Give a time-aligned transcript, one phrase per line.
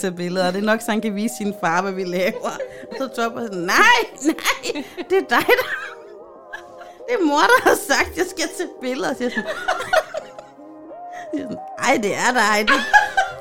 [0.00, 0.50] tage billeder.
[0.50, 2.50] Det er nok, så han kan vise sin far, hvad vi laver.
[2.98, 5.68] Så Topper sådan, nej, nej, det er dig, der...
[7.08, 9.14] Det er mor, der har sagt, at jeg skal tage billeder.
[9.14, 9.50] Så jeg sådan,
[11.34, 12.68] jeg sådan, ej, det er dig.
[12.68, 12.80] Det,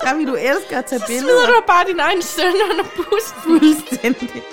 [0.02, 1.46] der vil du elsker at tage billeder.
[1.46, 3.36] Smider du bare din egen søn under bussen?
[3.44, 4.44] Fuldstændig.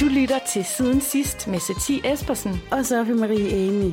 [0.00, 2.62] Du lytter til Siden Sidst med Satie Espersen.
[2.70, 3.92] Og Sofie Marie Amy.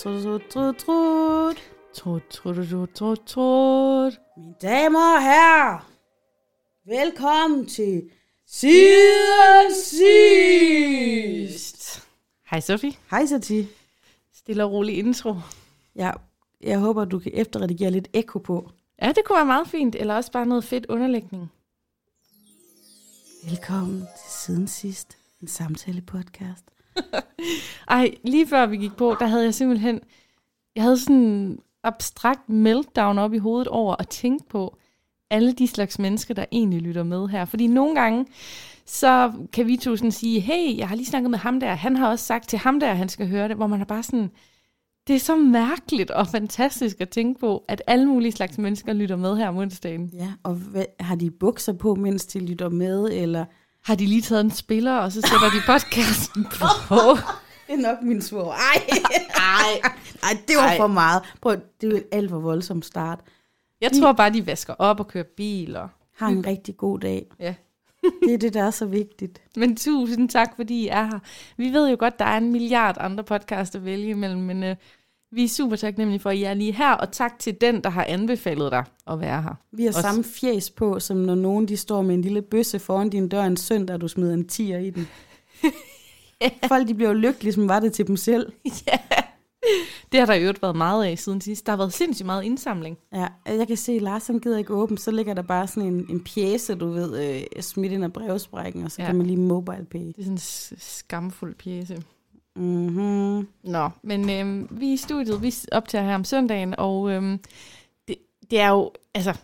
[0.00, 1.56] Trut, trut, trut, trut,
[1.92, 2.68] trut.
[2.68, 4.20] Trut, trut, trut.
[4.36, 5.90] Mine damer og herrer,
[6.86, 8.10] velkommen til
[8.46, 9.74] Siden
[11.48, 12.08] Sidst.
[12.50, 12.92] Hej Sofie.
[13.10, 13.66] Hej Sati.
[14.34, 15.34] Stille og rolig intro.
[15.94, 16.14] Jeg,
[16.60, 18.70] jeg håber, du kan efterredigere lidt ekko på.
[19.02, 19.94] Ja, det kunne være meget fint.
[19.94, 21.52] Eller også bare noget fedt underlægning.
[23.44, 26.64] Velkommen til Siden Sidst, en samtale-podcast.
[27.88, 30.00] Ej, lige før vi gik på, der havde jeg simpelthen...
[30.76, 34.76] Jeg havde sådan en abstrakt meltdown op i hovedet over at tænke på
[35.30, 37.44] alle de slags mennesker, der egentlig lytter med her.
[37.44, 38.26] Fordi nogle gange,
[38.86, 41.96] så kan vi to sådan sige, hey, jeg har lige snakket med ham der, han
[41.96, 44.30] har også sagt til ham der, han skal høre det, hvor man er bare sådan,
[45.06, 49.16] det er så mærkeligt og fantastisk at tænke på, at alle mulige slags mennesker lytter
[49.16, 50.10] med her om onsdagen.
[50.12, 53.44] Ja, og hvad, har de bukser på, mens de lytter med, eller...
[53.84, 56.66] Har de lige taget en spiller, og så sætter de podcasten på?
[57.66, 58.52] Det er nok min svor.
[58.52, 58.82] Ej,
[59.34, 59.90] ej,
[60.22, 60.76] ej, det var Ej.
[60.76, 61.22] for meget.
[61.40, 63.20] Prøv, det er jo et alt for voldsom start.
[63.80, 65.76] Jeg tror bare, de vasker op og kører bil.
[65.76, 65.88] Og...
[66.16, 67.26] Har en rigtig god dag.
[67.40, 67.54] Ja.
[68.26, 69.42] Det er det, der er så vigtigt.
[69.56, 71.18] Men tusind tak, fordi I er her.
[71.56, 74.76] Vi ved jo godt, der er en milliard andre podcasts at vælge imellem, men øh,
[75.32, 77.90] vi er super taknemmelige for, at I er lige her, og tak til den, der
[77.90, 79.54] har anbefalet dig at være her.
[79.72, 82.78] Vi har Også- samme fjes på, som når nogen de står med en lille bøsse
[82.78, 85.08] foran din dør en søndag, og du smider en tiger i den.
[86.68, 88.52] Folk de bliver jo lykkelige, som var det til dem selv.
[88.86, 88.98] ja.
[90.12, 91.66] Det har der i øvrigt været meget af siden sidst.
[91.66, 92.98] Der har været sindssygt meget indsamling.
[93.14, 95.92] Ja, jeg kan se, at Lars han gider ikke åbne, så ligger der bare sådan
[95.94, 99.06] en, en pjæse, du ved, øh, smidt ind af brevsprækken, og så Ja.
[99.06, 99.98] kan man lige mobile pay.
[100.06, 102.02] Det er sådan en skamfuld pjæse.
[102.56, 103.48] Mm-hmm.
[103.62, 107.38] Nå, men øhm, vi er i studiet, vi optager her om søndagen, og øhm,
[108.08, 108.16] det,
[108.50, 109.38] det er jo, altså,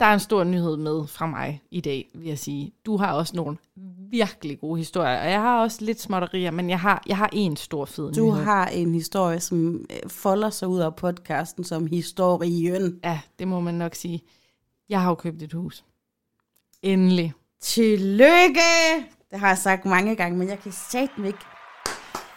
[0.00, 2.72] der er en stor nyhed med fra mig i dag, vil jeg sige.
[2.86, 3.56] Du har også nogle
[4.10, 7.56] virkelig gode historier, og jeg har også lidt småtterier, men jeg har, jeg har en
[7.56, 8.44] stor fed Du nyhed.
[8.44, 13.00] har en historie, som øh, folder sig ud af podcasten som historien.
[13.04, 14.22] Ja, det må man nok sige.
[14.88, 15.84] Jeg har jo købt et hus.
[16.82, 17.32] Endelig.
[17.60, 18.60] Tillykke!
[19.30, 21.38] Det har jeg sagt mange gange, men jeg kan satme ikke.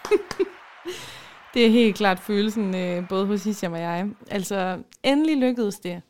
[1.54, 4.10] Det er helt klart følelsen, øh, både hos Isiam og jeg.
[4.32, 6.02] Altså, endelig lykkedes det.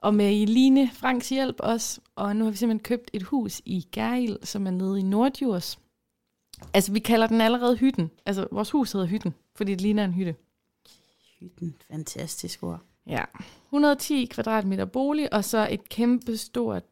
[0.00, 2.00] Og med Eline Franks hjælp også.
[2.16, 5.78] Og nu har vi simpelthen købt et hus i Gerild, som er nede i Nordjurs.
[6.74, 8.10] Altså, vi kalder den allerede hytten.
[8.26, 10.34] Altså, vores hus hedder hytten, fordi det ligner en hytte.
[11.40, 12.80] Hytten, fantastisk ord.
[13.06, 13.24] Ja.
[13.64, 16.84] 110 kvadratmeter bolig, og så et kæmpe stort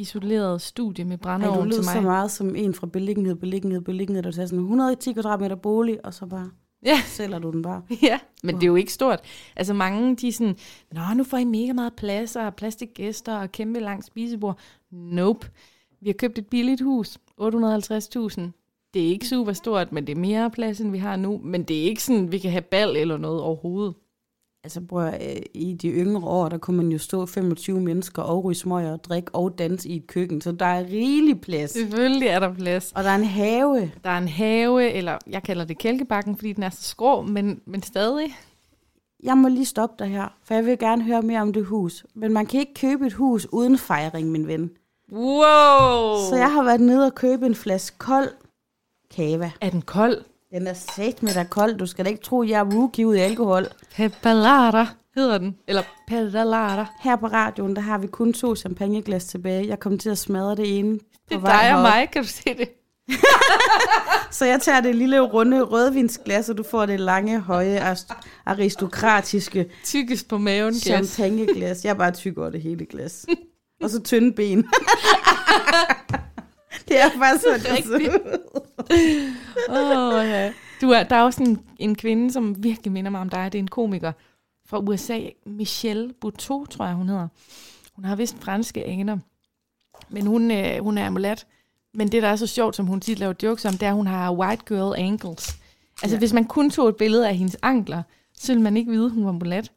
[0.00, 2.02] isoleret studie med brændeovn til så mig.
[2.02, 6.26] meget som en fra beliggenhed, beliggenhed, beliggenhed, der tager sådan 110 kvadratmeter bolig, og så
[6.26, 6.50] bare
[6.84, 7.00] Ja.
[7.06, 7.82] sælger du den bare.
[8.02, 9.20] Ja, men det er jo ikke stort.
[9.56, 10.56] Altså mange, de er sådan,
[10.92, 14.58] Nå, nu får I mega meget plads, og plads til gæster, og kæmpe langt spisebord.
[14.92, 15.50] Nope.
[16.00, 18.40] Vi har købt et billigt hus, 850.000.
[18.94, 21.40] Det er ikke super stort, men det er mere plads, end vi har nu.
[21.44, 23.94] Men det er ikke sådan, vi kan have bal eller noget overhovedet.
[24.64, 28.44] Altså at, øh, i de yngre år, der kunne man jo stå 25 mennesker og
[28.44, 31.70] ryge smøger og drikke og danse i et køkken, så der er rigelig plads.
[31.70, 32.92] Selvfølgelig er der plads.
[32.94, 33.92] Og der er en have.
[34.04, 37.60] Der er en have, eller jeg kalder det kælkebakken, fordi den er så skrå, men,
[37.66, 38.36] men stadig.
[39.22, 42.06] Jeg må lige stoppe dig her, for jeg vil gerne høre mere om det hus.
[42.14, 44.70] Men man kan ikke købe et hus uden fejring, min ven.
[45.12, 46.16] Wow!
[46.30, 48.28] Så jeg har været nede og købe en flaske kold
[49.16, 49.50] kava.
[49.60, 50.24] Er den kold?
[50.54, 51.78] Den er sat med dig kold.
[51.78, 53.66] Du skal da ikke tro, jeg er rookie ud i alkohol.
[53.94, 55.56] Pepalata hedder den.
[55.68, 56.86] Eller pedalata.
[57.00, 59.68] Her på radioen, der har vi kun to champagneglas tilbage.
[59.68, 60.98] Jeg kom til at smadre det ene.
[61.28, 62.68] Det er dig og mig, kan du se det?
[64.38, 67.96] så jeg tager det lille runde rødvinsglas, og du får det lange, høje,
[68.46, 71.08] aristokratiske Tykkest på maven, glas.
[71.08, 71.84] champagneglas.
[71.84, 73.26] Jeg er bare tyk over det hele glas.
[73.82, 74.64] Og så tynde ben.
[76.88, 78.14] det er faktisk sådan, det Rigtigt.
[79.68, 80.52] Åh, ja.
[80.80, 83.52] Du er, der er også en, en kvinde, som virkelig minder mig om dig.
[83.52, 84.12] Det er en komiker
[84.66, 85.20] fra USA.
[85.46, 87.28] Michelle Buteau, tror jeg, hun hedder.
[87.94, 89.18] Hun har vist franske aner.
[90.08, 91.46] Men hun, øh, hun er amulat.
[91.94, 93.94] Men det, der er så sjovt, som hun tit laver jokes om, det er, at
[93.94, 95.56] hun har white girl ankles.
[96.02, 96.18] Altså, Ja.
[96.18, 98.02] hvis man kun tog et billede af hendes ankler,
[98.34, 99.72] så ville man ikke vide, hun var mulat.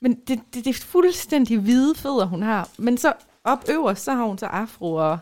[0.00, 2.68] Men det, det, det er fuldstændig hvide fødder, hun har.
[2.78, 3.12] Men så
[3.44, 5.18] op øverst, så har hun så afro og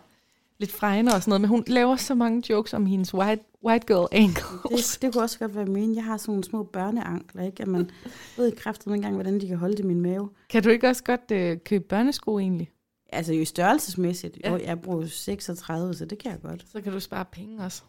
[0.59, 1.41] lidt fregner og sådan noget.
[1.41, 4.93] Men hun laver så mange jokes om hendes white, white girl ankles.
[4.93, 5.95] Det, det kunne også godt være min.
[5.95, 7.63] Jeg har sådan nogle små børneankler, ikke?
[7.63, 7.91] At man
[8.37, 10.31] ved i kræften engang, hvordan de kan holde det i min mave.
[10.51, 12.71] Kan du ikke også godt øh, købe børnesko egentlig?
[13.09, 14.39] Altså jo størrelsesmæssigt.
[14.45, 14.53] Ja.
[14.53, 14.67] Ja.
[14.67, 16.65] Jeg bruger 36, så det kan jeg godt.
[16.73, 17.83] Så kan du spare penge også.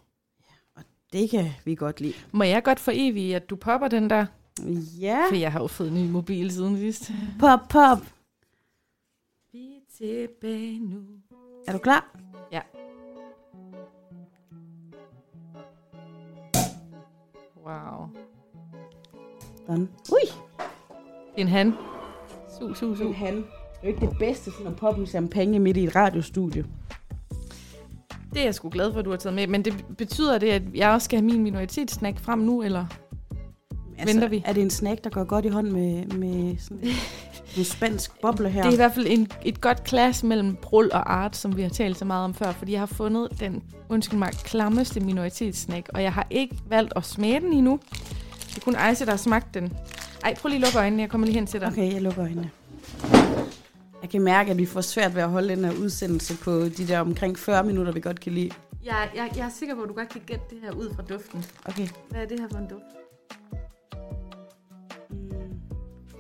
[1.14, 2.14] Det kan vi godt lide.
[2.32, 4.26] Må jeg godt for evigt, at du popper den der?
[5.00, 5.26] Ja.
[5.30, 7.12] For jeg har jo fået en ny mobil siden sidst.
[7.40, 7.98] Pop, pop.
[9.52, 11.00] Vi er tilbage nu.
[11.68, 12.16] Er du klar?
[12.52, 12.62] Ja.
[17.66, 18.08] Wow.
[19.68, 19.90] Sådan.
[20.12, 20.20] Ui.
[21.36, 21.74] Det er en han.
[22.60, 23.04] Su, su, su.
[23.04, 23.36] En han.
[23.36, 23.44] Det
[23.84, 26.66] er jo ikke det bedste sådan at poppe en champagne midt i et radiostudie.
[28.34, 29.48] Det er jeg sgu glad for, at du har taget med.
[29.48, 32.86] Men det betyder det, at jeg også skal have min minoritetssnack frem nu, eller?
[34.06, 34.44] Venter vi?
[34.46, 36.84] Er det en snack, der går godt i hånd med, med sådan
[37.58, 38.62] en spansk boble her?
[38.62, 41.62] Det er i hvert fald en, et godt clash mellem brul og art, som vi
[41.62, 45.90] har talt så meget om før, fordi jeg har fundet den, undskyld mig, klammeste minoritetssnack,
[45.94, 47.80] og jeg har ikke valgt at smage den endnu.
[48.50, 49.74] Det er kun Ejse, der har smagt den.
[50.24, 51.68] Ej, prøv lige at lukke øjnene, jeg kommer lige hen til dig.
[51.68, 52.50] Okay, jeg lukker øjnene.
[54.02, 56.88] Jeg kan mærke, at vi får svært ved at holde den her udsendelse på de
[56.88, 58.52] der omkring 40 minutter, vi godt kan lide.
[58.86, 61.04] Jeg, jeg, jeg er sikker på, at du godt kan gætte det her ud fra
[61.04, 61.46] duften.
[61.66, 61.88] Okay.
[62.10, 62.84] Hvad er det her for en duft?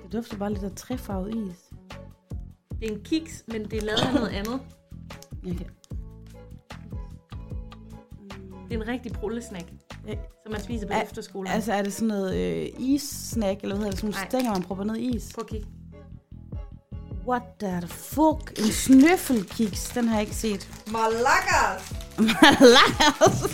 [0.08, 1.56] Det dufter bare lidt af træfarvet is.
[2.82, 4.60] Det er en kiks, men det er lavet af noget andet.
[5.48, 5.66] Okay.
[8.70, 9.66] Det er en rigtig brullesnack,
[10.08, 10.14] Ja.
[10.44, 11.52] som man spiser på Al- efterskolen.
[11.52, 14.00] Altså, er det sådan noget øh, is-snack, eller hvad hedder det?
[14.00, 15.32] Sådan nogle stænger, man propper ned i is?
[15.36, 15.68] Prøv at kigge.
[17.28, 18.60] What the fuck?
[18.60, 20.70] En snøffelkiks, den har jeg ikke set.
[20.92, 21.94] Malakas!
[22.18, 23.42] Malakas!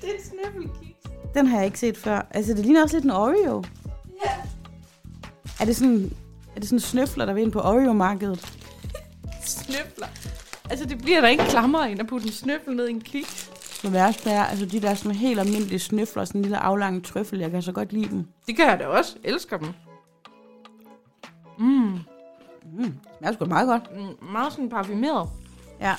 [0.00, 1.00] Det er en snøffelkiks.
[1.34, 2.26] den har jeg ikke set før.
[2.30, 3.64] Altså, det ligner også lidt en Oreo.
[5.60, 6.12] Er det sådan,
[6.56, 8.58] er det sådan snøfler, der vil ind på Oreo-markedet?
[9.44, 10.06] Snøfler.
[10.70, 13.50] Altså, det bliver da ikke klammere, end at putte en snøffel ned i en kiks.
[13.82, 17.38] Det værste er, altså de der sådan helt almindelige snøfler, sådan en lille aflang trøffel,
[17.38, 18.24] jeg kan så godt lide dem.
[18.46, 19.16] Det gør jeg da også.
[19.24, 19.68] Elsker dem.
[21.58, 21.98] Mm.
[22.78, 23.82] Mm, smager sgu da meget godt.
[23.96, 25.28] mm meget sådan parfumeret.
[25.80, 25.94] Ja.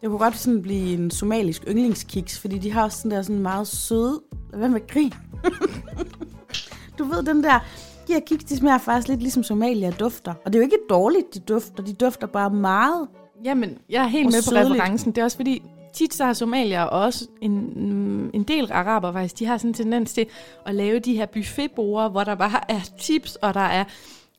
[0.00, 3.42] Det kunne godt sådan blive en somalisk yndlingskiks, fordi de har også sådan der sådan
[3.42, 4.20] meget søde...
[4.50, 5.14] Hvad med grin?
[6.98, 7.60] du ved, den der...
[8.26, 10.34] Kiks, de smager faktisk lidt ligesom Somalia dufter.
[10.44, 11.82] Og det er jo ikke dårligt, de dufter.
[11.82, 13.08] De dufter bare meget.
[13.44, 14.82] Jamen, jeg er helt Og med på sødligt.
[14.82, 15.12] referencen.
[15.12, 15.62] Det er også fordi,
[15.92, 19.70] tit så har somalier og også en, mm, en del araber faktisk, de har sådan
[19.70, 20.26] en tendens til
[20.66, 23.84] at lave de her buffetborer, hvor der bare er chips, og der er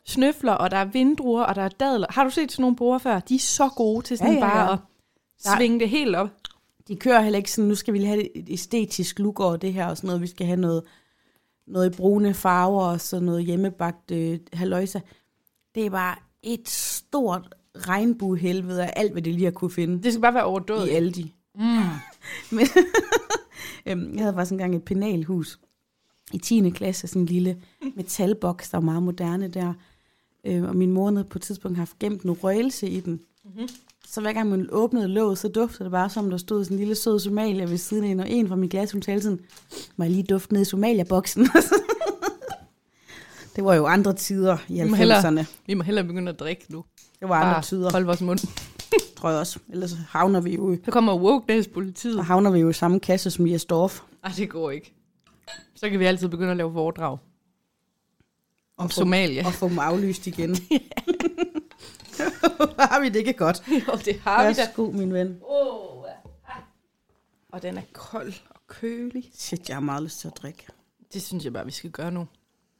[0.05, 2.07] snøfler, og der er vindruer, og der er dadler.
[2.09, 3.19] Har du set sådan nogle borer før?
[3.19, 4.65] De er så gode til sådan Ja, ja, ja, ja, ja.
[4.65, 4.79] bare at
[5.43, 6.29] Der- svinge det helt op.
[6.87, 9.73] De kører heller ikke sådan, nu skal vi lige have et æstetisk look over det
[9.73, 10.21] her, og sådan noget.
[10.21, 10.83] Vi skal have noget,
[11.69, 14.99] noget i brune farver, og så noget hjemmebagt øh, haløjsa.
[15.75, 20.13] Det er bare et stort regnbuehelvede af alt, hvad de lige har kunne finde Det
[20.13, 20.87] skal bare være overdået.
[20.87, 21.33] i Aldi.
[21.55, 21.61] Mm.
[22.57, 22.67] Men,
[23.85, 25.59] øhm, jeg havde faktisk engang et penalhus
[26.33, 26.69] i 10.
[26.69, 27.61] klasse, sådan en lille
[27.95, 29.73] metalboks, der var meget moderne der.
[30.43, 33.21] Øh, og min mor havde på et tidspunkt haft gemt en røgelse i den.
[33.45, 33.67] Mm-hmm.
[34.11, 36.79] Så hver gang man åbnede låget, så duftede det bare som, der stod sådan en
[36.79, 39.39] lille sød somalier ved siden af en, og en fra mit glas, hun talte sådan,
[39.97, 41.43] må jeg lige dufte ned i somalia-boksen?
[43.55, 45.45] det var jo andre tider i Vi må hellere- 90'erne.
[45.67, 46.83] Vi må hellere begynde at drikke nu.
[47.19, 48.39] Det var andre Bare tider, hold vores mund.
[49.17, 49.59] tror jeg også.
[49.69, 52.15] Ellers havner vi jo, i- Så kommer wokeness-politiet.
[52.15, 54.01] så havner vi jo i samme kasse som Jes Dorf.
[54.23, 54.93] Ej, det går ikke.
[55.75, 57.11] Så kan vi altid begynde at lave foredrag.
[57.11, 57.19] Om
[58.85, 59.45] Og få- Somalia.
[59.47, 60.55] og få dem aflyst igen.
[62.89, 63.63] har vi det ikke godt?
[63.67, 64.61] jo, det har vi da.
[64.61, 65.39] Værsgo, min ven.
[65.41, 65.89] Oh,
[67.51, 69.31] og den er kold og kølig.
[69.33, 70.67] Shit, jeg har meget lyst til at drikke.
[71.13, 72.27] Det synes jeg bare, vi skal gøre nu.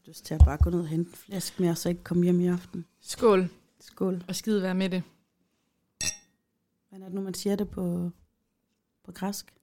[0.06, 2.40] Lyst til at bare gå ned og hente en flaske mere, så ikke komme hjem
[2.42, 2.86] i aften.
[3.02, 4.24] Skål, Skål.
[4.28, 5.04] og skide være med det.
[6.90, 8.12] Hvad er det nu, man siger det på,
[9.06, 9.54] på græsk?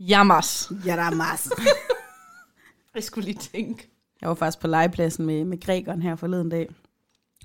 [0.00, 0.70] Jammers.
[0.86, 1.50] Ja, der er masser.
[2.94, 3.90] Jeg skulle lige tænke.
[4.26, 6.68] Jeg var faktisk på legepladsen med, med grækeren her forleden dag.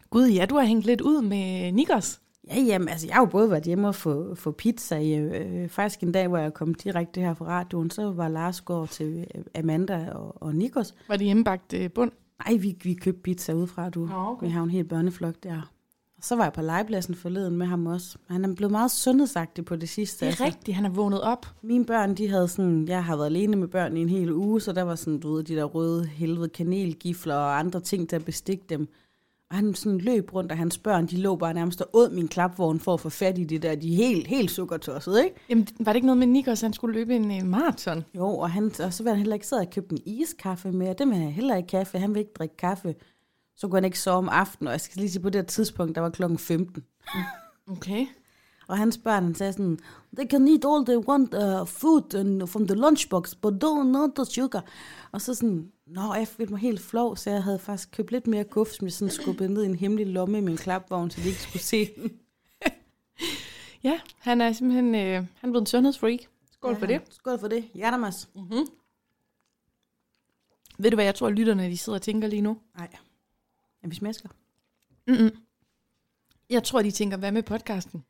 [0.10, 2.22] Gud, ja, du har hængt lidt ud med Nikos.
[2.48, 4.98] Ja, jamen, altså jeg har jo både været hjemme og få, få pizza.
[4.98, 8.62] I, øh, faktisk en dag, hvor jeg kom direkte her fra radioen, så var Lars
[8.62, 10.96] går til øh, Amanda og, og Nikos.
[11.08, 12.12] Var det hjemmebagt øh, bund?
[12.48, 14.06] Nej, vi, vi købte pizza udefra, du.
[14.06, 14.46] Nå, okay.
[14.46, 15.72] Vi har en hel børneflok der.
[16.22, 18.18] Og så var jeg på legepladsen forleden med ham også.
[18.30, 20.26] Han er blevet meget sundhedsagtig på det sidste.
[20.26, 21.46] Det er rigtigt, han er vågnet op.
[21.62, 24.62] Mine børn, de havde sådan, jeg har været alene med børn i en hel uge,
[24.62, 28.20] så der var sådan, du ved, de der røde helvede kanelgifler og andre ting, der
[28.20, 28.88] bestikke dem.
[29.50, 32.28] Og han sådan løb rundt, og hans børn, de lå bare nærmest og åd min
[32.28, 33.76] klapvogn for at få fat i det der.
[33.76, 35.36] De er helt, helt sukkertossede, ikke?
[35.50, 38.06] Jamen, var det ikke noget med Nikos, han skulle løbe en øh, maraton?
[38.16, 40.90] Jo, og, han, og så vil han heller ikke sidde og købe en iskaffe med,
[40.90, 42.00] og det vil han heller ikke kaffe.
[42.00, 42.96] Han vil ikke drikke kaffe.
[43.62, 45.96] Så kunne han ikke sove om aftenen, og jeg skal lige sige, på det tidspunkt,
[45.96, 46.84] der var klokken 15.
[47.68, 48.06] Okay.
[48.68, 49.80] Og hans børn, han sagde sådan,
[50.18, 54.10] they can eat all they want uh, food and from the lunchbox, but don't not
[54.16, 54.66] the sugar.
[55.12, 58.28] Og så sådan, nå, jeg følte mig helt flov, så jeg havde faktisk købt lidt
[58.28, 61.22] mere guf, som jeg sådan skubbede ned i en hemmelig lomme i min klapvogn, så
[61.22, 62.12] de ikke skulle se den.
[63.84, 66.20] Ja, han er simpelthen øh, han er blevet en sundhedsfreak.
[66.52, 67.02] Skål for Ja, det.
[67.10, 67.70] Skål for det.
[67.74, 68.30] Hjertemas.
[68.36, 68.68] Mm-hmm.
[70.78, 72.58] Ved du, hvad jeg tror, lytterne de sidder og tænker lige nu?
[72.78, 72.88] Nej.
[73.84, 74.30] Ja, vi smasker.
[75.08, 75.32] Mm-mm.
[76.50, 78.04] Jeg tror, de tænker, hvad med podcasten?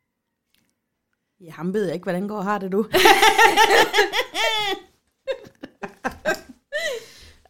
[1.40, 2.86] Ja, ham ved jeg ikke, hvordan går har det du.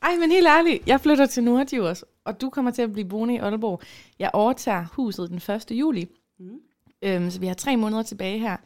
[0.01, 3.34] Ej, men helt ærligt, jeg flytter til Nordjurs, og du kommer til at blive boende
[3.34, 3.82] i Aalborg.
[4.20, 5.72] Jeg overtager huset den 1.
[5.72, 6.08] juli,
[6.40, 6.60] Mm.
[7.01, 8.58] øhm, så vi har tre måneder tilbage her.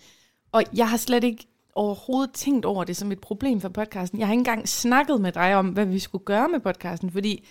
[0.51, 4.19] Og jeg har slet ikke overhovedet tænkt over det som et problem for podcasten.
[4.19, 7.47] Jeg har ikke engang snakket med dig om, hvad vi skulle gøre med podcasten, fordi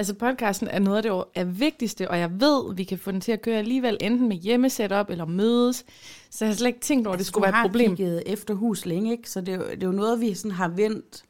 [0.00, 3.20] altså podcasten er noget af det er vigtigste, og jeg ved, vi kan få den
[3.20, 5.84] til at køre alligevel, enten med hjemmesetup eller mødes.
[6.30, 7.96] Så jeg har slet ikke tænkt over, at det skulle være et problem.
[7.96, 9.30] Du har efter hus længe, ikke?
[9.30, 11.24] Så det er, jo, det er jo noget, vi sådan har vendt.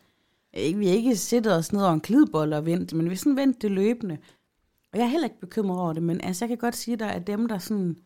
[0.52, 3.16] Ikke, vi har ikke siddet os ned over en klidbold og vendt, men vi har
[3.16, 4.18] sådan vendt det løbende.
[4.92, 7.12] Og jeg er heller ikke bekymret over det, men altså, jeg kan godt sige dig,
[7.12, 7.96] at dem, der sådan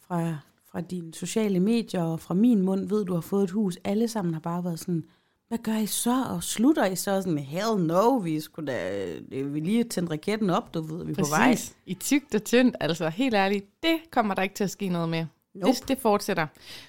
[0.00, 0.36] fra,
[0.70, 4.08] fra dine sociale medier og fra min mund ved, du har fået et hus, alle
[4.08, 5.04] sammen har bare været sådan,
[5.50, 6.24] hvad gør I så?
[6.30, 7.22] Og slutter I så?
[7.22, 11.12] Sådan, hell no, vi skulle da, øh, vi lige tændt raketten op, du ved, vi
[11.12, 11.56] er på vej.
[11.86, 15.08] I tygt og tyndt, altså helt ærligt, det kommer der ikke til at ske noget
[15.08, 15.26] med.
[15.54, 15.72] Nope.
[15.72, 16.46] Det, det fortsætter.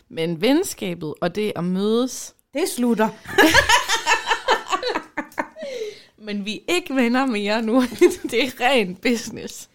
[0.10, 3.10] Men venskabet og det at mødes, Det slutter.
[6.26, 7.82] men vi er ikke venner mere nu.
[8.32, 9.70] det er ren business.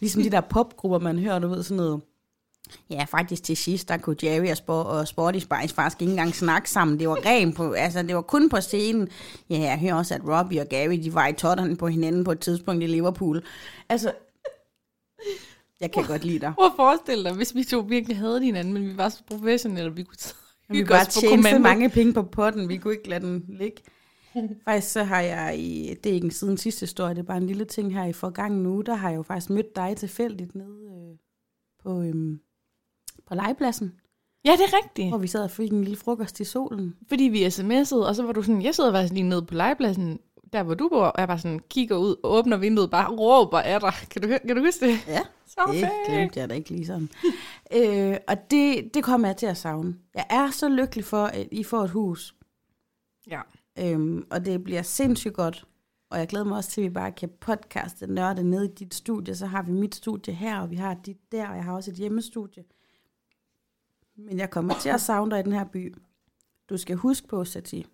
[0.00, 2.00] Ligesom de der popgrupper, man hører, du ved, sådan noget.
[2.90, 6.34] Ja, faktisk til sidst, der kunne Jerry og, Spor- og Sporty Spice faktisk ikke engang
[6.34, 6.98] snakke sammen.
[6.98, 9.08] Det var rent på, altså det var kun på scenen.
[9.50, 12.32] Ja, jeg hører også, at Robbie og Gary, de var i totterne på hinanden på
[12.32, 13.42] et tidspunkt i Liverpool.
[13.88, 14.12] Altså,
[15.80, 16.52] jeg kan godt lide dig.
[16.54, 19.94] Prøv at forestille dig, hvis vi to virkelig havde hinanden, men vi var så professionelle,
[19.94, 20.16] vi kunne
[20.68, 23.26] Vi hygge bare os på tjene så mange penge på potten, vi kunne ikke lade
[23.26, 23.82] den ligge.
[24.64, 27.46] Faktisk så har jeg i, det er ikke siden sidste historie, det er bare en
[27.46, 30.78] lille ting her i forgangen uge, der har jeg jo faktisk mødt dig tilfældigt nede
[30.90, 31.18] øh,
[31.82, 32.40] på, øhm,
[33.30, 33.92] på legepladsen,
[34.44, 35.08] Ja, det er rigtigt.
[35.08, 36.94] hvor vi sad og fik en lille frokost i solen.
[37.08, 40.18] Fordi vi sms'ede, og så var du sådan, jeg sidder faktisk lige nede på legepladsen,
[40.52, 43.58] der hvor du bor, og jeg bare sådan kigger ud, og åbner vinduet, bare råber
[43.60, 43.92] af dig.
[44.10, 44.98] Kan du, kan du huske det?
[45.08, 45.90] Ja, Så det fedt.
[46.08, 47.08] glemte jeg da ikke lige sådan.
[47.76, 49.96] øh, og det, det kommer jeg til at savne.
[50.14, 52.34] Jeg er så lykkelig for, at I får et hus,
[53.30, 53.40] Ja.
[53.78, 55.64] øhm, og det bliver sindssygt godt.
[56.10, 58.94] Og jeg glæder mig også til, at vi bare kan podcaste nørde ned i dit
[58.94, 59.34] studie.
[59.34, 61.90] Så har vi mit studie her, og vi har dit der, og jeg har også
[61.90, 62.64] et hjemmestudie.
[64.26, 65.94] Men jeg kommer til at savne dig i den her by.
[66.68, 67.86] Du skal huske på, Sati.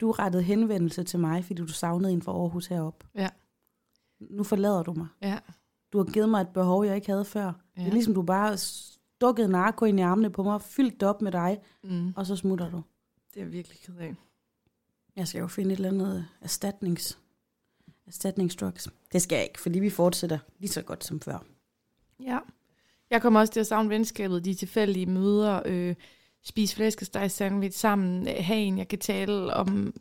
[0.00, 3.04] Du rettede henvendelse til mig, fordi du savnede en fra Aarhus herop.
[3.14, 3.28] Ja.
[4.20, 5.06] Nu forlader du mig.
[5.22, 5.38] Ja.
[5.92, 7.52] Du har givet mig et behov, jeg ikke havde før.
[7.76, 7.80] Ja.
[7.82, 11.22] Det er ligesom, du bare stukket narko ind i armene på mig, fyldt det op
[11.22, 12.12] med dig, Mm.
[12.16, 12.82] og så smutter du.
[13.34, 14.14] Det er virkelig ked af.
[15.16, 17.18] Jeg skal jo finde et eller andet erstatnings,
[18.06, 18.88] erstatningsdrugs.
[19.12, 21.44] Det skal jeg ikke, fordi vi fortsætter lige så godt som før.
[22.22, 22.38] Ja.
[23.10, 25.94] Jeg kommer også til at savne venskabet, de tilfældige møder, øh,
[26.44, 29.94] spise flæskesteg sandwich sammen, øh, have en, jeg kan tale om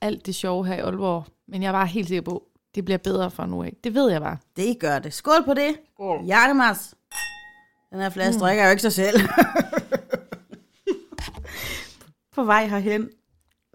[0.00, 1.24] alt det sjove her i Aalborg.
[1.48, 3.76] Men jeg er bare helt sikker på, det bliver bedre fra nu af.
[3.84, 4.36] Det ved jeg bare.
[4.56, 5.12] Det gør det.
[5.12, 5.76] Skål på det.
[5.94, 6.24] Skål.
[6.24, 6.94] Hjertemas.
[7.90, 8.40] Den her flaske mm.
[8.40, 9.20] drikker jeg jo ikke sig selv.
[12.34, 13.10] på vej herhen,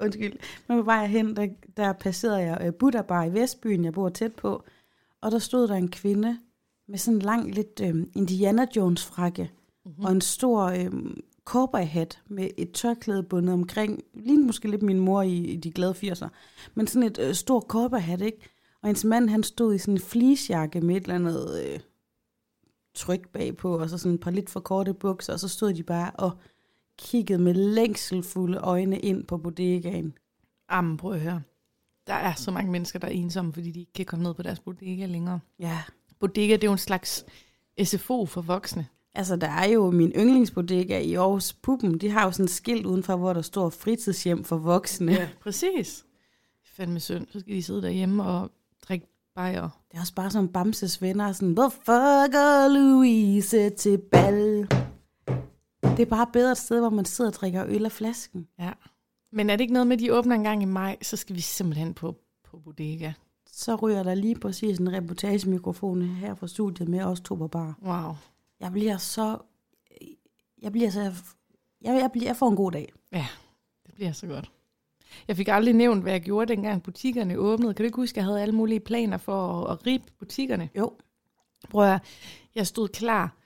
[0.01, 0.33] undskyld,
[0.67, 4.09] men på vej herhen, der, der passerede jeg uh, Buddha Bar i Vestbyen, jeg bor
[4.09, 4.63] tæt på,
[5.21, 6.39] og der stod der en kvinde
[6.91, 9.51] med sådan en lang, lidt øh, Indiana Jones frakke,
[9.85, 10.05] mm-hmm.
[10.05, 10.91] og en stor øh,
[11.45, 15.93] cowboyhat med et tørklæde bundet omkring, lignede måske lidt min mor i, i de glade
[15.93, 16.27] 80'er,
[16.73, 18.37] men sådan et øh, stort cowboyhat, ikke?
[18.81, 21.79] Og hendes mand, han stod i sådan en fleecejakke med et eller andet øh,
[22.95, 25.83] tryk bagpå, og så sådan et par lidt for korte bukser, og så stod de
[25.83, 26.31] bare og
[26.97, 30.13] kiggede med længselfulde øjne ind på bodegaen.
[30.71, 31.41] Jamen, prøv at høre.
[32.07, 34.41] Der er så mange mennesker, der er ensomme, fordi de ikke kan komme ned på
[34.41, 35.39] deres bodega længere.
[35.59, 35.81] Ja,
[36.21, 37.25] Bodega, det er jo en slags
[37.83, 38.87] SFO for voksne.
[39.13, 41.97] Altså, der er jo min yndlingsbodega i Aarhus Puppen.
[41.97, 45.11] De har jo sådan et skilt udenfor, hvor der står fritidshjem for voksne.
[45.11, 46.05] Ja, præcis.
[46.65, 47.27] Fandme synd.
[47.31, 48.51] Så skal de sidde derhjemme og
[48.87, 49.69] drikke bajer.
[49.91, 54.67] Det er også bare som Bamses venner, sådan, hvorfor går Louise til bal?
[55.83, 58.47] Det er bare bedre et sted, hvor man sidder og drikker øl af flasken.
[58.59, 58.71] Ja.
[59.31, 61.35] Men er det ikke noget med, at de åbner en gang i maj, så skal
[61.35, 63.11] vi simpelthen på, på bodega.
[63.61, 67.77] Så ryger der lige præcis en reportagemikrofon her fra studiet med os to på bar.
[67.81, 68.15] Wow.
[68.59, 69.37] Jeg bliver så...
[70.61, 71.01] Jeg bliver så...
[71.81, 72.93] Jeg, jeg, bliver, jeg får en god dag.
[73.11, 73.27] Ja,
[73.85, 74.51] det bliver så godt.
[75.27, 77.73] Jeg fik aldrig nævnt, hvad jeg gjorde, dengang butikkerne åbnede.
[77.73, 80.69] Kan du ikke huske, at jeg havde alle mulige planer for at, at ribe butikkerne?
[80.77, 80.93] Jo.
[81.69, 82.01] Prøv at,
[82.55, 83.37] jeg stod klar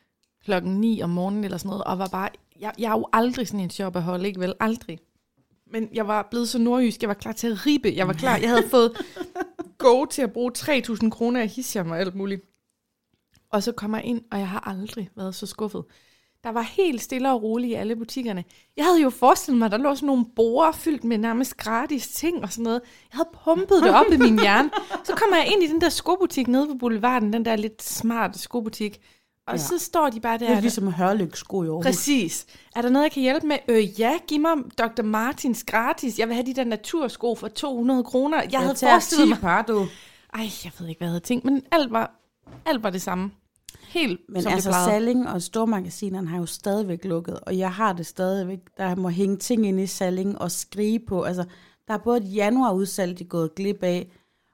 [0.44, 2.30] klokken 9 om morgenen eller sådan noget, og var bare,
[2.60, 4.54] jeg, jeg er jo aldrig sådan en shopperhold, ikke vel?
[4.60, 5.00] Aldrig.
[5.72, 7.94] Men jeg var blevet så nordjysk, jeg var klar til at ribe.
[7.96, 8.92] Jeg var klar, jeg havde fået
[9.86, 12.42] go til at bruge 3.000 kroner af hisjam og alt muligt.
[13.52, 15.84] Og så kommer jeg ind, og jeg har aldrig været så skuffet.
[16.44, 18.44] Der var helt stille og roligt i alle butikkerne.
[18.78, 22.08] Jeg havde jo forestillet mig, at der lå sådan nogle borer fyldt med nærmest gratis
[22.08, 22.82] ting og sådan noget.
[22.84, 24.70] Jeg havde pumpet det op i min hjerne.
[25.08, 28.40] Så kommer jeg ind i den der skobutik nede på boulevarden, den der lidt smarte
[28.40, 29.02] skobutik.
[29.48, 29.58] Og Ja.
[29.58, 30.48] så står de bare der.
[30.48, 31.86] Det er ligesom Hørlyks sko i Aarhus.
[31.86, 32.46] Præcis.
[32.76, 33.58] Er der noget, jeg kan hjælpe med?
[33.68, 35.04] Øh, ja, giv mig Dr.
[35.04, 36.20] Martins gratis.
[36.20, 38.42] Jeg vil have de der natursko for 200 kroner.
[38.42, 39.40] Jeg, jeg havde forestillet 10 mig...
[39.40, 39.86] par, du.
[40.34, 42.12] Ej, jeg ved ikke, hvad jeg havde tænkt, men alt var,
[42.66, 43.32] alt var det samme.
[43.88, 44.92] Helt Men som altså, det plejede.
[44.92, 48.60] Salling og stormagasinerne har jo stadigvæk lukket, og jeg har det stadigvæk.
[48.78, 51.24] Der må hænge ting ind i Salling og skrige på.
[51.24, 51.44] Altså,
[51.88, 54.08] der er både et januarudsalg, de er gået glip af,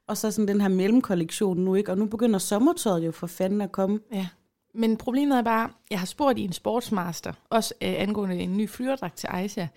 [0.08, 1.92] og så sådan den her mellemkollektion nu, ikke?
[1.92, 4.00] Og nu begynder sommertøjet jo for fanden at komme.
[4.14, 4.28] Ja.
[4.74, 8.70] Men problemet er bare, jeg har spurgt i en sportsmaster, også øh, angående en ny
[8.70, 9.68] flyverdragt til Aisha,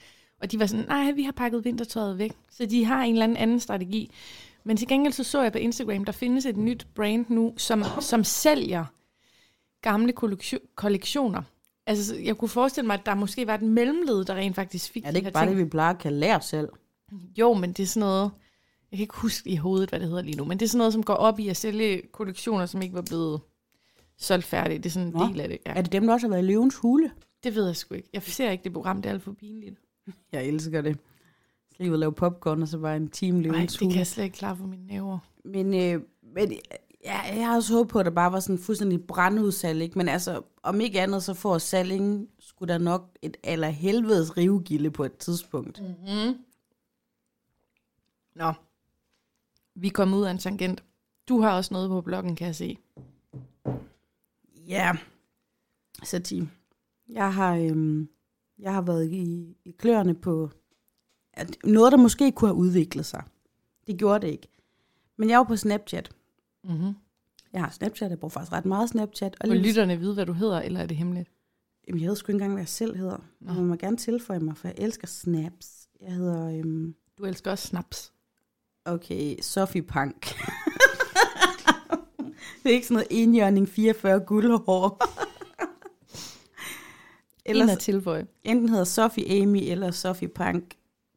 [0.40, 2.32] og de var sådan, nej, vi har pakket vintertøjet væk.
[2.50, 4.10] Så de har en eller anden anden strategi.
[4.64, 7.84] Men til gengæld så så jeg på Instagram, der findes et nyt brand nu, som,
[8.00, 8.84] som sælger
[9.82, 11.42] gamle kollektion- kollektioner.
[11.86, 15.02] Altså, jeg kunne forestille mig, at der måske var et mellemled, der rent faktisk fik
[15.02, 15.56] Er det de ikke her bare ting.
[15.56, 16.68] det, vi plejer at kalde lære selv?
[17.38, 18.30] Jo, men det er sådan noget...
[18.90, 20.78] Jeg kan ikke huske i hovedet, hvad det hedder lige nu, men det er sådan
[20.78, 23.40] noget, som går op i at sælge kollektioner, som ikke var blevet
[24.18, 24.84] solgt færdigt.
[24.84, 25.26] Det er sådan en Nå.
[25.26, 25.58] del af det.
[25.66, 25.72] Ja.
[25.72, 27.10] Er det dem, der også har været i løvens hule?
[27.44, 28.08] Det ved jeg sgu ikke.
[28.12, 29.76] Jeg ser ikke det program, det er alt for pinligt.
[30.32, 30.98] Jeg elsker det.
[31.72, 33.92] Skal lige ud og lave popcorn, og så bare en time Nej, løvens det hule.
[33.92, 35.18] kan jeg slet ikke klare for mine næver.
[35.44, 36.02] Men, øh,
[36.34, 36.52] men
[37.04, 39.98] ja, jeg har også håbet på, at der bare var sådan fuldstændig brandudsalg, ikke?
[39.98, 45.04] Men altså, om ikke andet, så får Salling skulle der nok et allerhelvedes rivegilde på
[45.04, 45.80] et tidspunkt.
[45.82, 46.36] Mm-hmm.
[48.36, 48.52] Nå.
[49.74, 50.84] Vi kommet ud af en tangent.
[51.28, 52.78] Du har også noget på bloggen, kan jeg se.
[54.68, 54.92] Ja,
[56.02, 56.48] så Tim.
[57.08, 58.08] Jeg har, øhm,
[58.58, 60.50] jeg har været i, i kløerne på
[61.32, 63.22] at noget, der måske kunne have udviklet sig.
[63.86, 64.48] Det gjorde det ikke.
[65.16, 66.10] Men jeg var på Snapchat.
[66.64, 66.94] Mm-hmm.
[67.52, 69.36] Jeg har Snapchat, jeg bruger faktisk ret meget Snapchat.
[69.40, 71.30] Og Vil lige, lytterne vide, hvad du hedder, eller er det hemmeligt?
[71.88, 73.18] Jamen, jeg ved sgu ikke engang, hvad jeg selv hedder.
[73.40, 73.52] Nå.
[73.52, 75.88] Man må gerne tilføje mig, for jeg elsker snaps.
[76.00, 78.12] Jeg hedder, øhm, Du elsker også snaps.
[78.84, 80.26] okay, Sofie Punk.
[82.64, 85.00] det er ikke sådan noget enhjørning 44 guldhår.
[87.46, 88.26] Eller Ellers, at tilføje.
[88.44, 90.76] enten hedder Sofie Amy eller Sofie Punk.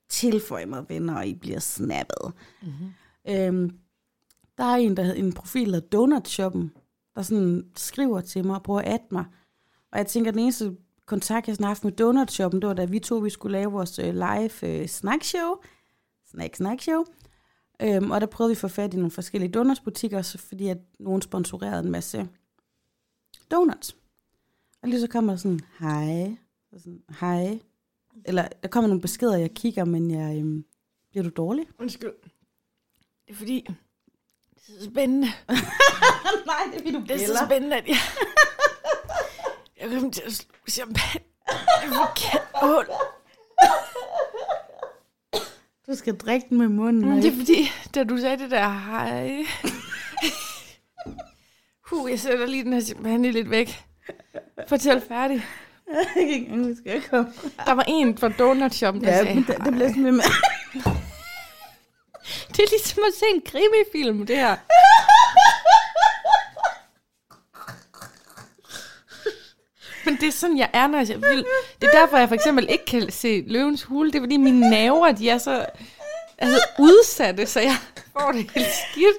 [0.10, 2.34] Tilføj mig venner, og I bliver snappet.
[2.62, 2.88] Mm-hmm.
[3.30, 3.72] Øhm,
[4.58, 6.72] der er en, der hedder en profil, der hedder Donut Shoppen,
[7.16, 9.26] der sådan skriver til mig og prøver at mig.
[9.92, 12.68] Og jeg tænker, at den eneste kontakt, jeg sådan har haft med Donut Shoppen, det
[12.68, 15.56] var da vi to vi skulle lave vores øh, live øh, snackshow.
[16.32, 17.06] Snack, snack show.
[17.82, 21.22] Øhm, og der prøvede vi at få fat i nogle forskellige donutsbutikker, fordi at nogen
[21.22, 22.30] sponsorerede en masse
[23.52, 23.96] donuts.
[24.82, 26.38] Og lige så kommer der sådan, hej.
[26.72, 27.60] Og sådan, hej.
[28.26, 30.66] Eller der kommer nogle beskeder, jeg kigger, men jeg, øhm,
[31.10, 31.68] bliver du dårlig?
[31.80, 32.14] Undskyld.
[33.28, 33.66] Det er fordi,
[34.56, 35.28] det er så spændende.
[36.46, 37.98] Nej, det er fordi, du Det er så spændende, at jeg...
[39.80, 41.26] jeg kommer til at slå champagne.
[41.82, 42.86] Det er forkert hul.
[45.90, 47.10] Du skal drikke den med munden.
[47.10, 49.46] Men det er fordi, da du sagde det der, hej...
[51.90, 53.84] Huh, jeg sætter lige den her champagne lidt væk.
[54.68, 55.46] Fortæl færdig.
[55.94, 57.28] Jeg kan ikke engang huske, jeg kom.
[57.66, 60.12] Der var en fra Donut Shop, der Ja, sagde, men det, det bliver sådan med.
[62.54, 64.56] det er ligesom at se en krimifilm, det her.
[70.08, 71.46] Men det er sådan, jeg er, når jeg vil.
[71.82, 74.12] Det er derfor, jeg for eksempel ikke kan se løvens hule.
[74.12, 75.66] Det er fordi, mine naver, de er så
[76.38, 77.78] altså, udsatte, så jeg
[78.14, 79.18] får det helt skidt.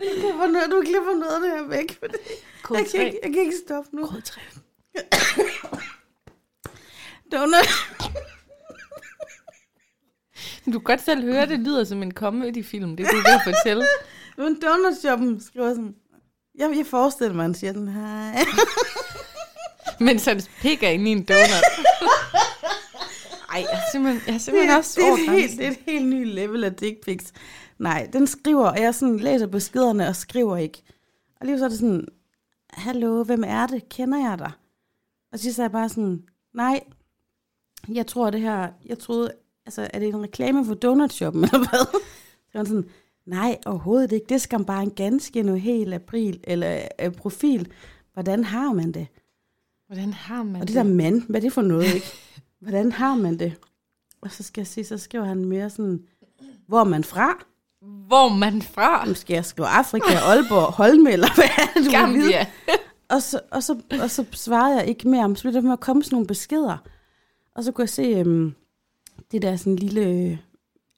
[0.00, 1.98] Det var noget, du klipper noget af det her væk.
[1.98, 2.20] For det.
[2.62, 3.06] Kode Jeg, kan 3.
[3.06, 4.06] ikke, jeg kan ikke stoppe nu.
[4.06, 4.40] Kode 3.
[7.32, 7.68] Donut.
[10.66, 13.86] Du kan godt selv høre, det lyder som en comedy-film, det er ved at fortælle.
[14.36, 15.94] Men Donut Shoppen skriver sådan,
[16.54, 18.44] Jeg, jeg forestiller mig, at han siger den hej.
[20.06, 21.64] Mens hans pik er inde i en donut.
[23.52, 25.70] Ej, jeg er simpelthen, jeg er simpelthen det, også det, er et helt, det er
[25.70, 27.32] et helt ny level af dick pics.
[27.78, 30.82] Nej, den skriver, og jeg sådan læser beskederne og skriver ikke.
[31.40, 32.08] Og lige så er det sådan,
[32.70, 33.88] hallo, hvem er det?
[33.88, 34.50] Kender jeg dig?
[35.32, 36.22] Og så siger jeg bare sådan,
[36.54, 36.80] nej,
[37.88, 39.32] jeg tror det her, jeg troede,
[39.66, 42.00] altså er det en reklame for donutshoppen eller hvad?
[42.52, 42.90] Så var sådan,
[43.26, 44.26] nej, overhovedet ikke.
[44.28, 47.72] Det skam bare en ganske nu helt april, eller uh, profil.
[48.12, 49.06] Hvordan har man det?
[49.86, 52.06] Hvordan har man Og det der mand, hvad er det for noget, ikke?
[52.60, 53.54] Hvordan har man det?
[54.20, 56.02] Og så skal jeg sige, så skriver han mere sådan,
[56.66, 57.44] hvor er man fra?
[57.80, 59.06] Hvor er man fra?
[59.06, 61.90] Nu skal jeg skrive Afrika, Aalborg, Holme, eller hvad er det, du?
[61.90, 62.46] Gambia.
[63.08, 65.72] Og så, og, så, og så svarede jeg ikke mere om, så blev der med
[65.72, 66.76] at komme sådan nogle beskeder.
[67.54, 68.54] Og så kunne jeg se øhm,
[69.32, 70.36] det der sådan lille øh,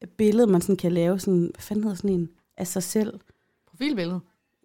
[0.08, 3.20] billede, man sådan kan lave, sådan, hvad fanden hedder sådan en, af sig selv.
[3.70, 4.20] Profilbillede.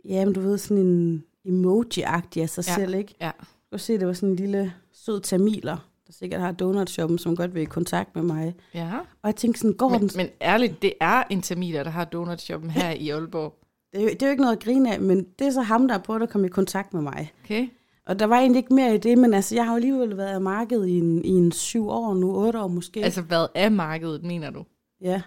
[0.05, 2.75] Ja, men du ved, sådan en emoji-agtig af sig Ja.
[2.75, 3.15] selv, ikke?
[3.21, 3.25] Ja.
[3.25, 3.33] Jeg
[3.71, 7.53] kunne se, det var sådan en lille sød tamiler, der sikkert har donutshoppen, som godt
[7.55, 8.55] vil i kontakt med mig.
[8.73, 8.91] Ja.
[8.99, 10.09] Og jeg tænkte sådan, går Men, den...
[10.15, 13.55] men ærligt, det er en tamiler, der har donutshoppen her i Aalborg.
[13.93, 15.61] Det er, jo, det er jo ikke noget at grine af, men det er så
[15.61, 17.31] ham, der er på at komme i kontakt med mig.
[17.43, 17.67] Okay?
[18.05, 20.33] Og der var egentlig ikke mere i det, men altså, jeg har jo alligevel været
[20.33, 23.03] af markedet i en, i en syv år nu, otte år måske.
[23.03, 24.63] Altså, hvad er markedet, mener du?
[25.01, 25.21] Ja.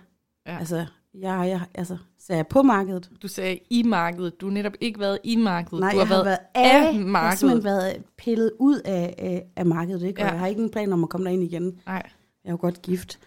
[0.46, 0.58] Ja.
[0.58, 0.76] Altså,
[1.14, 3.10] jeg, jeg, altså, så er jeg på markedet.
[3.22, 4.40] Du sagde i markedet.
[4.40, 5.80] Du har netop ikke været i markedet.
[5.80, 7.38] Nej, du har jeg har været af, af Jeg har markedet.
[7.38, 10.20] simpelthen været pillet ud af, af, af markedet, ikke?
[10.22, 10.30] Og Ja.
[10.30, 11.80] jeg har ikke en plan om at komme derind igen.
[11.86, 12.02] Nej.
[12.44, 13.18] Jeg er jo godt gift.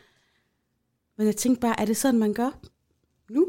[1.17, 2.49] Men jeg tænkte bare, er det sådan, man gør
[3.29, 3.47] nu?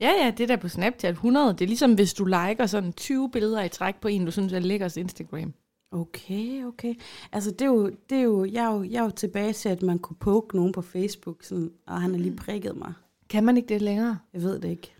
[0.00, 1.48] Ja, ja, det der på Snapchat 100.
[1.52, 4.52] Det er ligesom, hvis du liker sådan 20 billeder i træk på en, du synes
[4.52, 5.54] er lækkert Instagram.
[5.92, 6.94] Okay, okay.
[7.32, 9.68] Altså, det er jo, det er jo, jeg, er jo, jeg er jo tilbage til,
[9.68, 12.92] at man kunne poke nogen på Facebook, sådan, og han har lige prikket mig.
[13.28, 14.18] Kan man ikke det længere?
[14.32, 14.92] Jeg ved det ikke.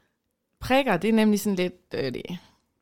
[0.60, 2.20] Prikker, det er nemlig sådan lidt dirty.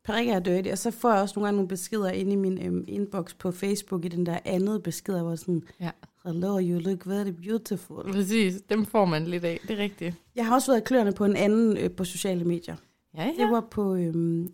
[0.04, 2.66] prikker er dirty, og så får jeg også nogle gange nogle beskeder ind i min
[2.66, 5.90] øhm, inbox på Facebook, i den der andet beskeder, hvor sådan, Ja.
[6.24, 8.12] hello, you look very beautiful.
[8.12, 9.60] Præcis, dem får man lidt af.
[9.68, 10.14] Det er rigtigt.
[10.36, 12.76] Jeg har også været i kløerne på en anden øh, på sociale medier.
[13.16, 13.50] Ja, Det ja.
[13.50, 14.52] var på øhm,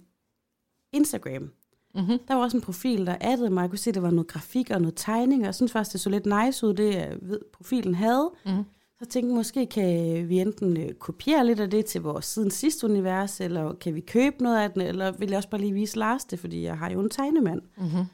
[0.93, 1.51] Instagram.
[1.95, 2.19] Mm-hmm.
[2.29, 3.63] Der var også en profil, der addede mig.
[3.63, 5.93] Jeg kunne se, at der var noget grafik og noget tegning, og jeg synes faktisk,
[5.93, 8.33] det så lidt nice ud, det ved, profilen havde.
[8.47, 8.65] Mm-hmm.
[8.99, 12.51] Så tænkte jeg, måske kan vi enten øh, kopiere lidt af det til vores siden
[12.51, 15.73] sidste univers, eller kan vi købe noget af den, eller vil jeg også bare lige
[15.73, 17.63] vise Lars det, fordi jeg har jo en tegnemand.
[17.77, 18.05] Mm-hmm.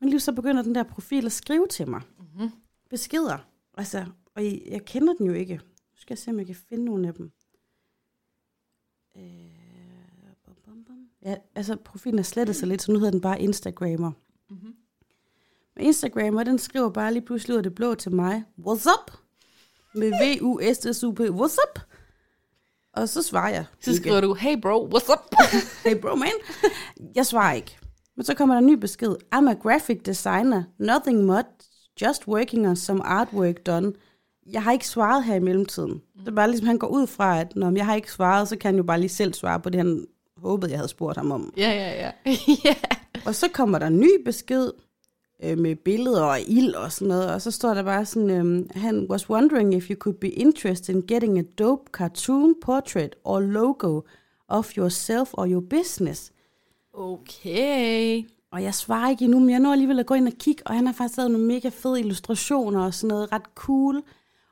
[0.00, 2.00] Men lige så begynder den der profil at skrive til mig.
[2.18, 2.50] Mm-hmm.
[2.90, 3.38] Beskeder.
[3.78, 5.54] Altså, og jeg, jeg kender den jo ikke.
[5.54, 7.32] Nu skal jeg se, om jeg kan finde nogle af dem.
[9.16, 9.53] Øh.
[11.24, 14.12] Ja, altså profilen er slettet sig lidt, så nu hedder den bare Instagrammer.
[14.50, 14.74] Mm-hmm.
[15.76, 18.44] Men Instagrammer, den skriver bare lige pludselig ud af det blå til mig.
[18.58, 19.10] What's up?
[19.94, 21.20] Med V-U-S-S-U-P.
[21.20, 21.80] What's up?
[22.92, 23.64] Og så svarer jeg.
[23.80, 25.34] Så skriver du, hey bro, what's up?
[25.84, 26.32] Hey bro, man.
[27.14, 27.78] Jeg svarer ikke.
[28.16, 29.14] Men så kommer der en ny besked.
[29.34, 30.62] I'm a graphic designer.
[30.78, 31.48] Nothing much.
[32.02, 33.92] Just working on some artwork done.
[34.52, 36.02] Jeg har ikke svaret her i mellemtiden.
[36.18, 38.56] Det er bare ligesom, han går ud fra, at når jeg har ikke svaret, så
[38.56, 40.06] kan han jo bare lige selv svare på det, han
[40.44, 41.52] håbede, jeg havde spurgt ham om.
[41.56, 42.10] ja, ja, ja.
[42.64, 42.74] ja.
[43.26, 44.70] Og så kommer der en ny besked
[45.42, 48.70] øh, med billeder og ild og sådan noget, og så står der bare sådan, øhm,
[48.74, 53.40] han was wondering if you could be interested in getting a dope cartoon portrait or
[53.40, 54.00] logo
[54.48, 56.32] of yourself or your business.
[56.94, 58.24] Okay.
[58.52, 60.74] Og jeg svarer ikke endnu, men jeg når alligevel at gå ind og kigge, og
[60.74, 64.02] han har faktisk lavet nogle mega fede illustrationer og sådan noget ret cool.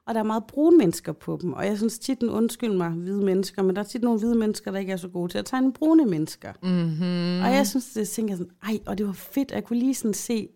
[0.06, 2.90] Og der er meget brune mennesker på dem, og jeg synes tit, den undskyld mig,
[2.90, 5.38] hvide mennesker, men der er tit nogle hvide mennesker, der ikke er så gode til
[5.38, 6.52] at tegne brune mennesker.
[6.62, 7.40] Mm-hmm.
[7.44, 9.78] Og jeg synes, det tænker jeg sådan, ej, og det var fedt, at jeg kunne
[9.78, 10.48] lige sådan se,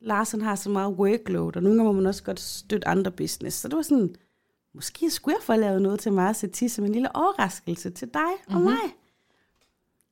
[0.00, 3.56] Larsen har så meget workload, og nogle gange må man også godt støtte andre business.
[3.56, 4.14] Så det var sådan,
[4.74, 8.08] måske skulle jeg få lavet noget til mig at til som en lille overraskelse til
[8.14, 8.64] dig og Mhm.
[8.64, 8.94] mig.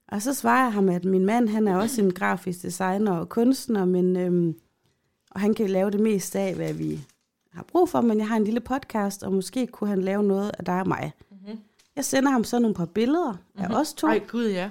[0.08, 3.28] Og så svarer jeg ham, at min mand, han er også en grafisk designer og
[3.28, 4.54] kunstner, men, øhm,
[5.30, 7.00] og han kan lave det meste af, hvad vi
[7.54, 10.50] har brug for, men jeg har en lille podcast, og måske kunne han lave noget
[10.58, 11.12] af dig og mig.
[11.30, 11.58] Mhm.
[11.96, 14.06] Jeg sender ham så nogle par billeder af os to.
[14.06, 14.70] Ej, gud ja.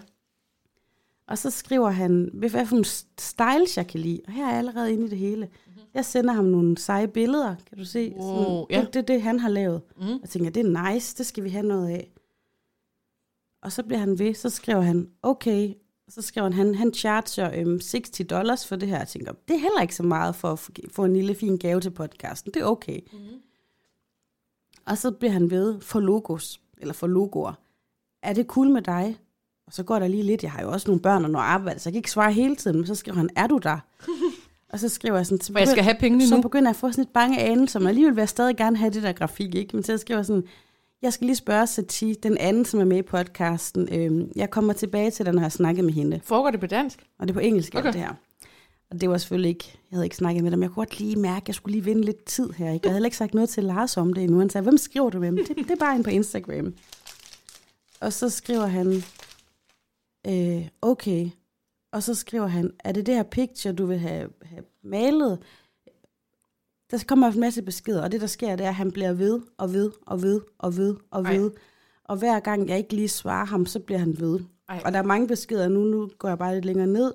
[1.28, 2.86] Og så skriver han, hvad for nogle
[3.20, 4.22] styles jeg kan lide.
[4.28, 5.50] Og her er jeg allerede inde i det hele.
[5.94, 8.14] Jeg sender ham nogle seje billeder, kan du se?
[8.18, 8.82] Wow, ja.
[8.82, 9.82] det, det er det, han har lavet.
[9.98, 10.08] Mm.
[10.08, 12.12] Jeg tænker, det er nice, det skal vi have noget af.
[13.62, 15.74] Og så bliver han ved, så skriver han, okay.
[16.10, 18.98] Så skriver han, han, han charger øhm, 60 dollars for det her.
[18.98, 21.82] Jeg tænker, det er heller ikke så meget for at få- en lille fin gave
[21.82, 22.52] til podcasten.
[22.54, 23.00] Det er okay.
[23.14, 23.20] Mm.
[24.86, 27.54] Og så bliver han ved for logos, eller for logoer.
[28.24, 29.18] Er det cool med dig?
[29.68, 31.80] Og så går der lige lidt, jeg har jo også nogle børn og noget arbejde,
[31.80, 33.80] så jeg kan ikke svare hele tiden, men så skriver han, er du der?
[34.74, 36.42] og så skriver jeg sådan, så For jeg skal have pengene så nu.
[36.42, 38.92] begynder jeg at få sådan et bange anelse, men alligevel vil jeg stadig gerne have
[38.94, 39.76] det der grafik, ikke?
[39.76, 40.44] Men så skriver jeg sådan,
[41.04, 43.90] Jeg skal lige spørge Sati, den anden, som er med i podcasten.
[43.92, 46.22] Øhm, jeg kommer tilbage til den, når jeg har snakket med hende.
[46.24, 47.06] Foregår det på dansk?
[47.20, 47.88] Og det er på engelsk, Okay.
[47.94, 48.14] det her.
[48.92, 50.62] Og det var selvfølgelig ikke, jeg havde ikke snakket med dem.
[50.62, 52.72] Jeg kunne godt lige mærke, at jeg skulle lige vinde lidt tid her.
[52.72, 52.86] Ikke?
[52.86, 54.40] Jeg havde heller ikke sagt noget til Lars om det endnu.
[54.40, 55.32] Han sagde, hvem skriver du med?
[55.32, 56.74] Det, det er bare en på Instagram.
[58.02, 59.04] Og så skriver han,
[60.28, 61.30] øh, okay.
[61.94, 65.40] Og så skriver han, er det det her picture, du vil have, have malet?
[66.94, 69.42] Der kommer en masse beskeder, og det der sker, det er, at han bliver ved
[69.58, 71.34] og ved og ved og ved og Ej.
[71.38, 71.52] ved.
[72.04, 74.40] Og hver gang jeg ikke lige svarer ham, så bliver han ved.
[74.70, 74.82] Ej.
[74.86, 77.14] Og der er mange beskeder nu, nu går jeg bare lidt længere ned.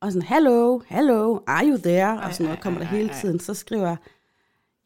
[0.00, 2.20] Og sådan, hello, hello, are you there?
[2.22, 3.20] Og sådan noget kommer der ej, hele ej.
[3.20, 3.40] tiden.
[3.40, 3.96] Så skriver jeg,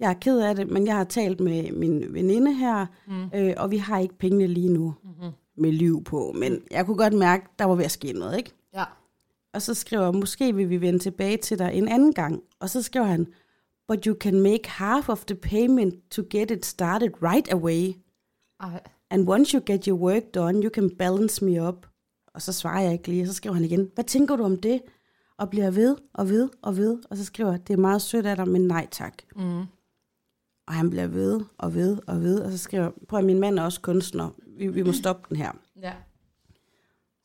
[0.01, 3.25] jeg er ked af det, men jeg har talt med min veninde her, mm.
[3.35, 5.31] øh, og vi har ikke pengene lige nu Mm-hmm.
[5.57, 6.33] med liv på.
[6.39, 8.53] Men jeg kunne godt mærke, der var ved at ske noget, ikke?
[9.55, 12.43] Og så skriver jeg, måske vil vi vende tilbage til dig en anden gang.
[12.61, 13.27] Og så skriver han,
[13.89, 17.93] but you can make half of the payment to get it started right away.
[18.61, 18.81] Ej.
[19.11, 21.87] And once you get your work done, you can balance me up.
[22.35, 24.57] Og så svarer jeg ikke lige, og så skriver han igen, hvad tænker du om
[24.57, 24.81] det?
[25.39, 26.99] Og bliver ved og ved og ved.
[27.11, 29.23] Og så skriver jeg, det er meget sødt af dig, men nej tak.
[29.37, 29.61] Mm.
[30.67, 32.41] Og han bliver ved og ved og ved.
[32.41, 34.31] Og så skriver prøv at min mand er også kunstner.
[34.59, 35.53] Vi, vi må stoppe den her.
[35.83, 35.93] Ja.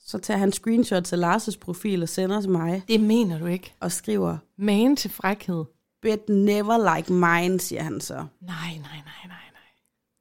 [0.10, 2.84] Så tager han screenshot til Lars' profil og sender til mig.
[2.88, 3.74] Det mener du ikke.
[3.80, 5.65] Og skriver, Man til frækhed.
[6.02, 8.13] bet never like mine, siger han så.
[8.15, 9.69] Nej, nej, nej, nej, nej.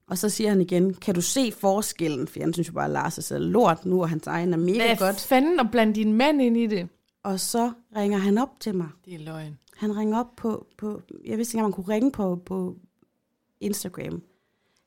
[0.09, 2.29] Og så siger han igen, kan du se forskellen?
[2.29, 4.57] For han synes jo bare, at Lars er så lort nu, og hans egen er
[4.57, 5.21] mega Hvad godt.
[5.21, 6.89] fanden at blande din mand ind i det?
[7.23, 8.89] Og så ringer han op til mig.
[9.05, 9.59] Det er løgn.
[9.77, 12.77] Han ringer op på, på jeg vidste ikke, engang, man kunne ringe på, på
[13.61, 14.23] Instagram.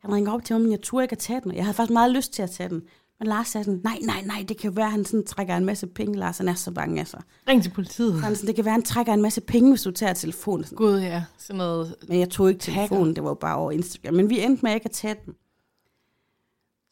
[0.01, 1.55] Han ringer op til mig, men jeg turde ikke at tage den.
[1.55, 2.83] Jeg havde faktisk meget lyst til at tage den.
[3.21, 5.65] Men Lars sagde sådan, nej, nej, nej, det kan være, at han sådan trækker en
[5.65, 6.19] masse penge.
[6.19, 7.17] Lars han er så bange, altså.
[7.47, 8.13] Ring til politiet.
[8.13, 10.13] Så han sådan, det kan være, at han trækker en masse penge, hvis du tager
[10.13, 10.63] telefonen.
[10.63, 10.75] Sådan.
[10.75, 11.23] Gud, ja.
[11.37, 11.95] Sådan noget.
[12.07, 12.87] Men jeg tog ikke Hacker.
[12.87, 14.13] telefonen, det var jo bare over Instagram.
[14.13, 15.33] Men vi endte med ikke at tage den.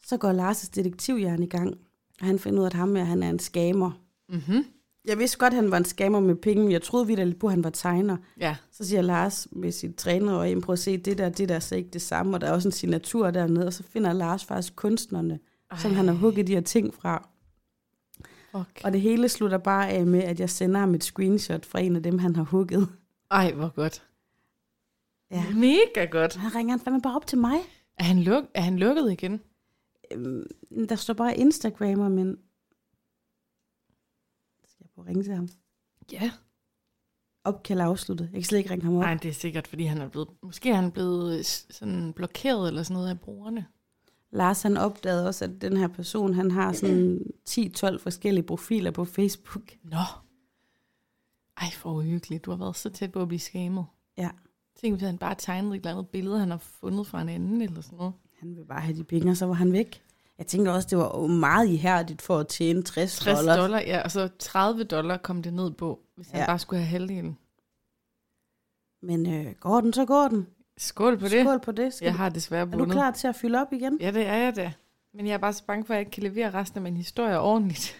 [0.06, 1.74] Så går Lars' detektivhjerne i gang,
[2.20, 3.90] og han finder ud af, at ham her, han er en skamer.
[4.28, 4.64] Mm-hmm.
[5.04, 7.46] Jeg vidste godt, at han var en skamer med penge, men jeg troede vidt på,
[7.46, 8.16] at han var tegner.
[8.40, 8.56] Ja.
[8.72, 11.60] Så siger Lars med sit træner og prøv at se, det der, det der er
[11.60, 14.44] så ikke det samme, og der er også en signatur dernede, og så finder Lars
[14.44, 15.38] faktisk kunstnerne,
[15.70, 15.78] Ej.
[15.78, 17.28] som han har hugget de her ting fra.
[18.52, 18.80] Fuck.
[18.84, 21.96] Og det hele slutter bare af med, at jeg sender ham et screenshot fra en
[21.96, 22.88] af dem, han har hugget.
[23.30, 24.06] Ej, hvor godt.
[25.30, 25.44] Ja.
[25.54, 26.34] Mega godt.
[26.34, 27.58] Han ringer han fandme bare op til mig.
[27.98, 29.40] Er han, luk er han lukket igen?
[30.10, 30.46] Øhm,
[30.88, 32.38] der står bare Instagrammer, men...
[34.64, 35.48] Skal jeg prøve at ringe til ham?
[36.12, 36.32] Ja.
[37.44, 38.24] Opkald afsluttet.
[38.24, 39.00] Jeg kan slet ikke ringe ham op.
[39.00, 40.28] Nej, det er sikkert, fordi han er blevet...
[40.42, 43.66] Måske er han blevet øh, sådan blokeret eller sådan noget af brugerne.
[44.32, 49.04] Lars han opdagede også, at den her person, han har sådan 10-12 forskellige profiler på
[49.04, 49.62] Facebook.
[49.82, 49.96] Nå.
[51.56, 52.44] Ej, for uhyggeligt.
[52.44, 53.84] Du har været så tæt på at blive skamet.
[54.18, 54.30] Ja.
[54.80, 57.62] Tænk, hvis han bare tegnede et eller andet billede, han har fundet fra en anden
[57.62, 58.12] eller sådan noget.
[58.40, 60.02] Han vil bare have de penge, og så var han væk.
[60.38, 63.58] Jeg tænker også, det var meget ihærdigt for at tjene 60, 60 dollars.
[63.58, 66.46] dollar, ja, og så 30 dollar kom det ned på, hvis han Ja.
[66.46, 67.38] bare skulle have halvdelen.
[69.02, 70.46] Men øh, går den, så går den.
[70.80, 71.44] Skål på det.
[71.44, 71.94] Skål på det.
[71.94, 72.94] Skal Jeg du- har desværre er du bundet.
[72.94, 73.98] klar til at fylde op igen?
[74.00, 74.72] Ja, det er jeg da.
[75.12, 76.96] Men jeg er bare så bange for, at jeg ikke kan levere resten af min
[76.96, 77.96] historie ordentligt.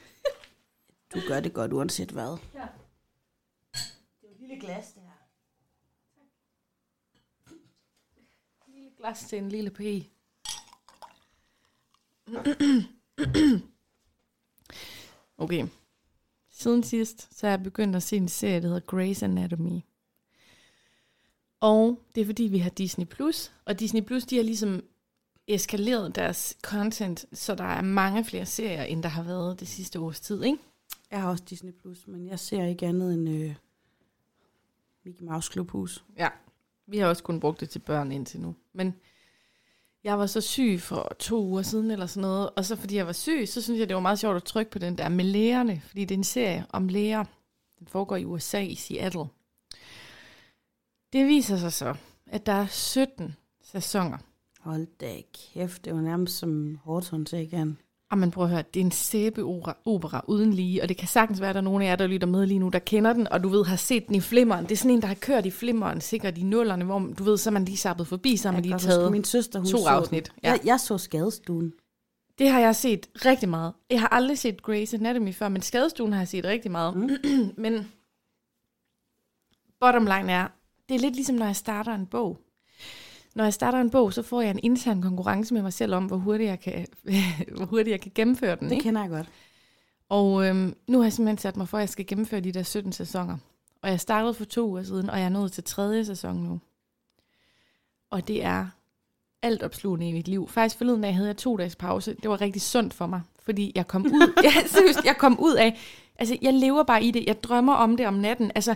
[1.14, 2.36] Du gør det godt, uanset hvad.
[2.54, 2.60] Ja.
[2.60, 2.68] Det
[4.22, 5.10] er jo et lille glas, det her.
[8.74, 9.80] lille glas til en lille p.
[15.38, 15.66] Okay.
[16.50, 18.80] Siden sidst, så er jeg begyndt at se en serie, der hedder
[19.14, 19.80] Grey's Anatomy.
[21.60, 24.82] Og det er fordi, vi har Disney+, Plus, og Disney+, Plus, de har ligesom
[25.46, 30.00] eskaleret deres content, så der er mange flere serier, end der har været det sidste
[30.00, 30.58] års tid, ikke?
[31.10, 33.54] Jeg har også Disney+, Plus, men jeg ser ikke andet end øh,
[35.04, 36.04] Mickey Mouse Klubhus.
[36.18, 36.28] Ja,
[36.86, 38.54] vi har også kun brugt det til børn indtil nu.
[38.72, 38.94] Men
[40.04, 43.06] jeg var så syg for to uger siden eller sådan noget, og så fordi jeg
[43.06, 45.24] var syg, så synes jeg, det var meget sjovt at trykke på den der med
[45.24, 47.24] lægerne, fordi det er en serie om læger.
[47.78, 49.24] Den foregår i USA, i Seattle.
[51.12, 51.94] Det viser sig så,
[52.26, 54.18] at der er 17 sæsoner.
[54.60, 55.16] Hold da
[55.54, 57.78] kæft, det var nærmest som Hortons, han?
[58.10, 61.08] Og man prøver at høre, det er en sæbeopera opera uden lige, og det kan
[61.08, 63.12] sagtens være, at der er nogen af jer, der lytter med lige nu, der kender
[63.12, 64.64] den, og du ved, har set den i flimmeren.
[64.64, 67.38] Det er sådan en, der har kørt i flimmeren, sikkert i nullerne, hvor du ved,
[67.38, 69.78] så er man lige sappet forbi, så har man lige taget min søster, hun to
[69.78, 70.26] så afsnit.
[70.26, 70.40] Den.
[70.42, 70.50] Ja.
[70.50, 71.72] Jeg, jeg så skadestuen.
[72.38, 73.72] Det har jeg set rigtig meget.
[73.90, 76.96] Jeg har aldrig set Grey's Anatomy før, men skadestuen har jeg set rigtig meget.
[76.96, 77.10] Mm.
[77.62, 77.92] men
[79.80, 80.48] bottom line er,
[80.90, 82.38] det er lidt ligesom, når jeg starter en bog.
[83.34, 86.04] Når jeg starter en bog, så får jeg en intern konkurrence med mig selv om,
[86.04, 86.86] hvor hurtigt jeg kan,
[87.56, 88.68] hvor hurtigt jeg kan gennemføre den.
[88.68, 88.82] Det Ikke?
[88.82, 89.28] kender jeg godt.
[90.08, 92.62] Og øhm, nu har jeg simpelthen sat mig for, at jeg skal gennemføre de der
[92.62, 93.36] 17 sæsoner.
[93.82, 96.60] Og jeg startede for to uger siden, og jeg er nået til tredje sæson nu.
[98.10, 98.66] Og det er
[99.42, 100.48] alt opslugende i mit liv.
[100.48, 102.16] Faktisk forleden dag havde jeg to dages pause.
[102.22, 105.54] Det var rigtig sundt for mig, fordi jeg kom ud, ja, seriøst, jeg kom ud
[105.54, 105.78] af,
[106.18, 108.52] altså jeg lever bare i det, jeg drømmer om det om natten.
[108.54, 108.74] Altså,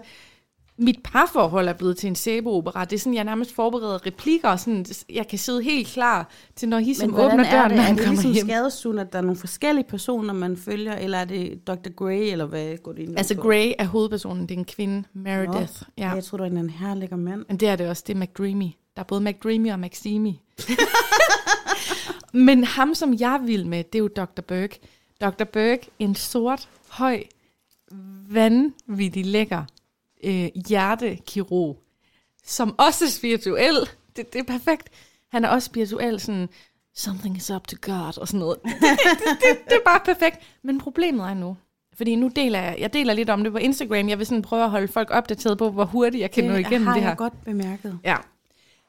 [0.77, 2.85] mit parforhold er blevet til en sæbeopera.
[2.85, 6.69] Det er sådan, jeg nærmest forbereder replikker, og sådan, jeg kan sidde helt klar til,
[6.69, 7.77] når I som hvordan åbner er døren, det?
[7.77, 8.99] når Er han det kommer ligesom hjem.
[8.99, 11.91] at der er nogle forskellige personer, man følger, eller er det Dr.
[11.97, 13.35] Grey, eller hvad går det egentlig Altså?
[13.35, 15.83] Grey er hovedpersonen, det er en kvinde, Meredith.
[15.99, 16.07] Ja.
[16.09, 16.15] Ja.
[16.15, 17.45] Jeg tror, du er en herlig mand.
[17.49, 18.69] Men det er det også, det er McDreamy.
[18.97, 20.33] Der er både McDreamy og McSteamy.
[22.33, 24.41] Men ham, som jeg vil med, det er jo Dr.
[24.49, 24.81] Burke.
[25.21, 25.45] Dr.
[25.45, 27.23] Burke, en sort, høj,
[28.31, 29.65] vanvittig lækker
[30.25, 31.83] øh, hjertekirurg,
[32.45, 33.75] som også er spirituel.
[34.17, 34.89] Det, det er perfekt.
[35.33, 36.49] Han er også spirituel, sådan,
[36.95, 38.59] something is up to God, og sådan noget.
[38.63, 40.39] Det, det, det, det er bare perfekt.
[40.63, 41.57] Men problemet er nu,
[41.97, 44.09] fordi nu deler jeg, jeg deler lidt om det på Instagram.
[44.09, 46.87] Jeg vil sådan prøve at holde folk opdateret på, hvor hurtigt jeg kan nå igennem
[46.87, 47.11] har det her.
[47.11, 47.99] jeg godt bemærket.
[48.05, 48.17] Ja.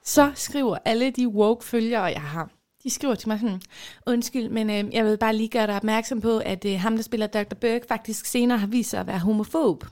[0.04, 2.50] Så skriver alle de woke-følgere, jeg har,
[2.84, 3.62] de skriver til mig sådan,
[4.06, 7.04] undskyld, men øh, jeg vil bare lige gøre dig opmærksom på, at øh, ham, der
[7.04, 7.56] spiller Dr.
[7.62, 9.84] Burke, faktisk senere har vist sig at være homofob.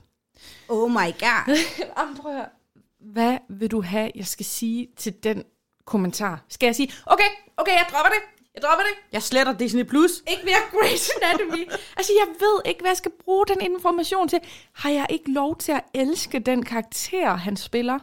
[0.68, 1.56] Oh my god.
[1.98, 2.48] Jamen, prøv at høre.
[3.00, 5.42] Hvad vil du have, jeg skal sige til den
[5.84, 6.44] kommentar?
[6.48, 8.34] Skal jeg sige, okay, okay, jeg dropper det.
[8.54, 9.12] Jeg dropper det.
[9.12, 9.84] Jeg sletter Disney+.
[9.84, 10.10] Plus.
[10.30, 11.72] Ikke mere Grey's Anatomy.
[11.96, 14.38] altså, jeg ved ikke, hvad jeg skal bruge den information til.
[14.72, 17.98] Har jeg ikke lov til at elske den karakter, han spiller?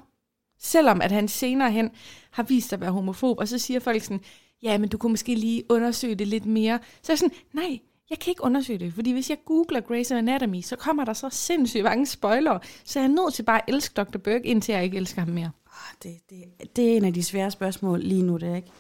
[0.60, 1.91] Selvom at han senere hen
[2.32, 3.39] har vist sig at være homofob.
[3.39, 4.23] Og så siger folk sådan,
[4.63, 6.80] ja, men du kunne måske lige undersøge det lidt mere.
[7.01, 7.80] Så er jeg sådan, nej,
[8.12, 8.93] jeg kan ikke undersøge det.
[8.93, 12.60] Fordi hvis jeg googler Grey's Anatomy, så kommer der så sindssygt mange spoilere.
[12.84, 14.17] Så jeg er nødt til bare at elske Dr.
[14.17, 15.52] Burke, indtil jeg ikke elsker ham mere.
[15.67, 18.71] Ah, Det, det, det er en af de svære spørgsmål lige nu, det er ikke?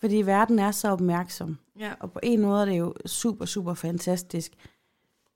[0.00, 1.58] Fordi verden er så opmærksom.
[1.78, 1.92] Ja.
[2.00, 4.52] Og på en måde er det jo super, super fantastisk.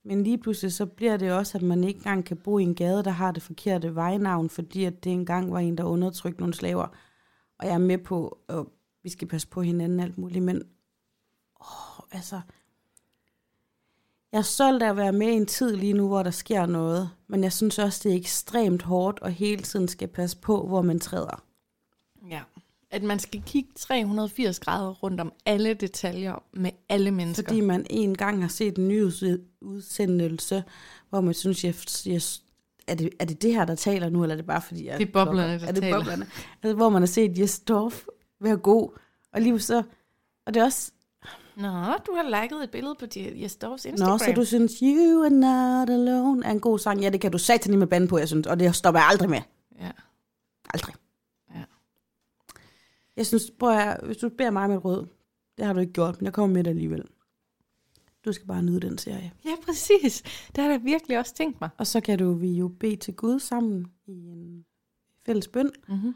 [0.04, 2.74] Men lige pludselig så bliver det også, at man ikke engang kan bo i en
[2.74, 6.54] gade, der har det forkerte vejnavn, fordi at det engang var en, der undertrykte nogle
[6.54, 6.86] slaver.
[7.58, 8.64] Og jeg er med på, at
[9.02, 10.62] vi skal passe på hinanden alt muligt, men
[11.60, 12.40] åh, altså,
[14.32, 16.66] jeg er stolt af at være med i en tid lige nu, hvor der sker
[16.66, 20.66] noget, men jeg synes også, det er ekstremt hårdt, og hele tiden skal passe på,
[20.66, 21.42] hvor man træder.
[22.30, 22.40] Ja.
[22.90, 27.42] At man skal kigge 380 grader rundt om alle detaljer med alle mennesker.
[27.48, 30.64] Fordi man en gang har set en nyhedsudsendelse,
[31.08, 31.74] hvor man synes, jeg,
[32.06, 32.22] jeg,
[32.86, 34.98] er, det, er det det her, der taler nu, eller er det bare fordi, jeg
[34.98, 35.96] Det er boblerne, der er det taler.
[35.98, 36.26] boblerne?
[36.62, 38.04] Altså, hvor man har set Jes Dorf
[38.40, 38.90] være god,
[39.32, 39.82] og lige så,
[40.46, 40.92] og det er også,
[41.56, 41.68] Nå,
[42.06, 44.12] du har liket et billede på Jes Dorfs Instagram.
[44.12, 47.00] Nå, så du synes, You are not alone er en god sang.
[47.02, 49.30] Ja, det kan du satan med bande på, jeg synes, og det stopper jeg aldrig
[49.30, 49.40] med.
[49.80, 49.90] Ja.
[50.74, 50.94] Aldrig.
[51.54, 51.64] Ja.
[53.16, 55.06] Jeg synes, prøv at, hvis du beder mig med et rød,
[55.58, 57.04] det har du ikke gjort, men jeg kommer med det alligevel.
[58.24, 59.32] Du skal bare nyde den serie.
[59.44, 60.22] ja, præcis.
[60.56, 61.70] Det har jeg virkelig også tænkt mig.
[61.78, 64.64] Og så kan du vi jo bede til Gud sammen i en
[65.26, 66.14] fælles bøn, Mm-hmm.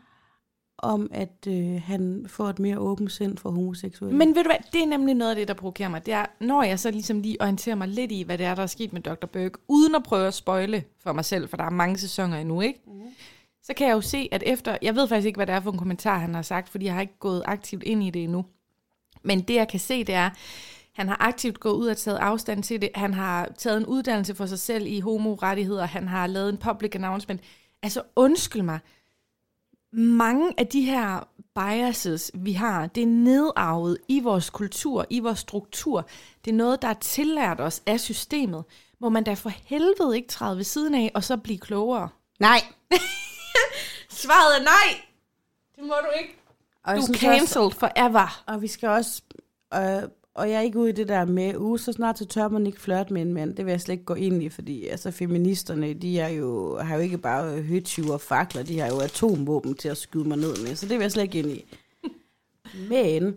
[0.79, 4.19] Om at øh, han får et mere åbent sind for homoseksuelle.
[4.19, 6.07] Men ved du hvad, det er nemlig noget af det, der provokerer mig.
[6.07, 8.63] Det er, når jeg så ligesom lige orienterer mig lidt i, hvad det er, der
[8.63, 9.27] er sket med Dr.
[9.27, 12.61] Burke, uden at prøve at spoile for mig selv, for der er mange sæsoner endnu,
[12.61, 12.81] ikke?
[12.87, 12.93] Mm.
[13.63, 15.73] Så kan jeg jo se, at efter, jeg ved faktisk ikke, hvad det er for
[15.73, 18.45] en kommentar, han har sagt, fordi jeg har ikke gået aktivt ind i det endnu.
[19.23, 20.31] Men det, jeg kan se, det er,
[20.95, 22.91] han har aktivt gået ud og taget afstand til det.
[22.95, 25.87] Han har taget en uddannelse for sig selv i homorettigheder.
[25.87, 27.41] Han har lavet en public announcement.
[27.83, 28.79] Altså, undskyld mig.
[29.97, 35.39] Mange af de her biases, vi har, det er nedarvet i vores kultur, i vores
[35.39, 36.07] struktur.
[36.45, 38.65] Det er noget, der er tillært os af systemet.
[39.01, 42.09] Må man da for helvede ikke træde ved siden af, og så blive klogere?
[42.41, 42.61] Nej!
[44.11, 45.01] Svaret er nej!
[45.77, 46.37] Det må du ikke.
[46.85, 48.43] Og, Du er cancelled forever.
[48.47, 49.23] Og vi skal også...
[49.75, 50.03] Øh,
[50.35, 52.67] og jeg er ikke ude i det der med, uh, så snart så tør man
[52.67, 53.57] ikke flirte med en mand.
[53.57, 56.95] Det vil jeg slet ikke gå ind i, fordi altså, feministerne, de er jo, har
[56.95, 60.57] jo ikke bare høtyve og fakler, de har jo atomvåben til at skyde mig ned
[60.67, 61.65] med, så det vil jeg slet ikke ind i.
[62.91, 63.37] Men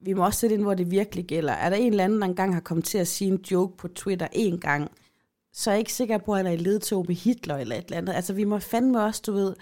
[0.00, 1.52] vi må også sætte ind, hvor det virkelig gælder.
[1.52, 3.88] Er der en eller anden, der engang har kommet til at sige en joke på
[3.88, 4.90] Twitter en gang,
[5.52, 7.84] så er jeg ikke sikker på, at han er i ledtog med Hitler eller et
[7.84, 8.12] eller andet.
[8.12, 9.54] Altså, vi må fandme også, du ved...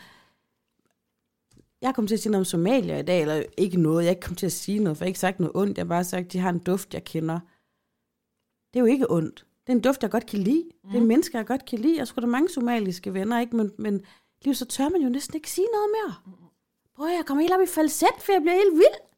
[1.82, 4.04] Jeg kom til at sige noget om Somalia i dag, eller ikke noget.
[4.04, 5.78] Jeg ikke kommet til at sige noget, for jeg har ikke sagt noget ondt.
[5.78, 7.40] Jeg har bare sagt, at de har en duft, jeg kender.
[8.72, 9.46] Det er jo ikke ondt.
[9.66, 10.64] Det er en duft, jeg godt kan lide.
[10.84, 10.90] Mm.
[10.90, 11.98] Det er mennesker, jeg godt kan lide.
[11.98, 13.56] Jeg der er mange somaliske venner, ikke?
[13.56, 14.00] Men, men
[14.44, 16.14] lige så tør man jo næsten ikke sige noget mere.
[16.96, 19.08] Prøv, jeg kommer helt op i falset, for jeg bliver helt vild.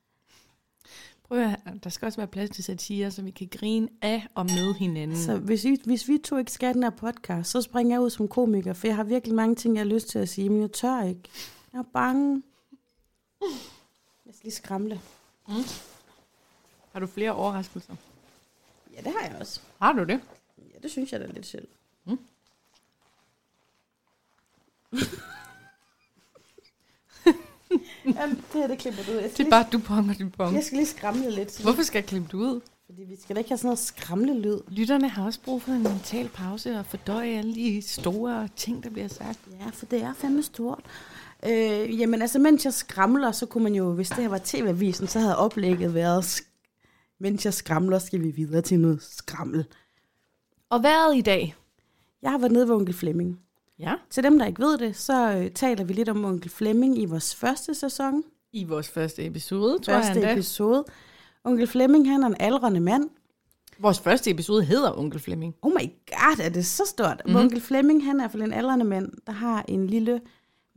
[1.24, 4.44] Prøv at, der skal også være plads til satire, så vi kan grine af og
[4.44, 5.16] med hinanden.
[5.16, 8.10] Så hvis, I, hvis vi to ikke skal den her podcast, så springer jeg ud
[8.10, 10.60] som komiker, for jeg har virkelig mange ting, jeg har lyst til at sige, men
[10.60, 11.22] jeg tør ikke.
[11.72, 12.42] Jeg er bange.
[14.26, 15.00] Jeg skal lige skramle.
[16.92, 17.94] Har du flere overraskelser?
[18.94, 19.60] Ja, det har jeg også.
[19.78, 20.20] Har du det?
[20.58, 21.68] Ja, det synes jeg da lidt selv.
[28.04, 29.22] Jamen, det her, det klipper du ud.
[29.22, 30.48] Det er bare Dupont og Dupont.
[30.50, 31.62] lige, jeg skal lige skramle lidt.
[31.62, 32.60] Hvorfor skal jeg klippe det ud?
[32.86, 34.58] Fordi vi skal da ikke have sådan noget skramlelyd.
[34.68, 38.90] Lytterne har også brug for en mental pause og fordøje alle de store ting, der
[38.90, 39.38] bliver sagt.
[39.60, 40.84] Ja, for det er fandme stort.
[41.46, 45.06] Øh, jamen altså, mens jeg skramler, så kunne man jo, hvis det her var tv-avisen,
[45.06, 46.42] så havde oplægget været,
[47.20, 49.64] mens jeg skramler, skal vi videre til noget skrammel.
[50.70, 51.54] Og vejret i dag?
[52.22, 53.40] Jeg har været nede ved onkel Flemming.
[53.78, 53.94] Ja.
[54.10, 57.04] Til dem, der ikke ved det, så øh, taler vi lidt om onkel Flemming i
[57.04, 58.22] vores første sæson.
[58.52, 60.32] I vores første episode, tror Første jeg endda.
[60.32, 60.84] episode.
[61.44, 63.10] Onkel Flemming, han er en aldrende mand.
[63.78, 65.54] Vores første episode hedder Onkel Flemming.
[65.62, 67.22] Oh my god, er det så stort.
[67.24, 67.34] Mhm.
[67.34, 67.40] Mm.
[67.40, 70.20] Onkel Flemming, han er fald en aldrende mand, der har en lille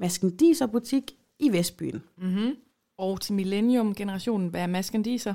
[0.04, 1.04] maskendiserbutik
[1.40, 2.04] i Vestbyen.
[2.18, 2.56] Mm-hmm.
[2.98, 5.34] Og til Millennium-generationen, hvad er maskandiser?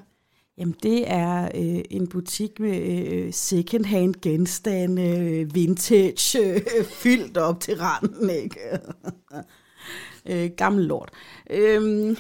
[0.59, 7.61] Jamen, det er øh, en butik med øh, second-hand genstande, øh, vintage, øh, fyldt op
[7.61, 8.61] til randen, ikke?
[10.31, 11.11] øh, gammel lort.
[11.51, 12.17] Øhm,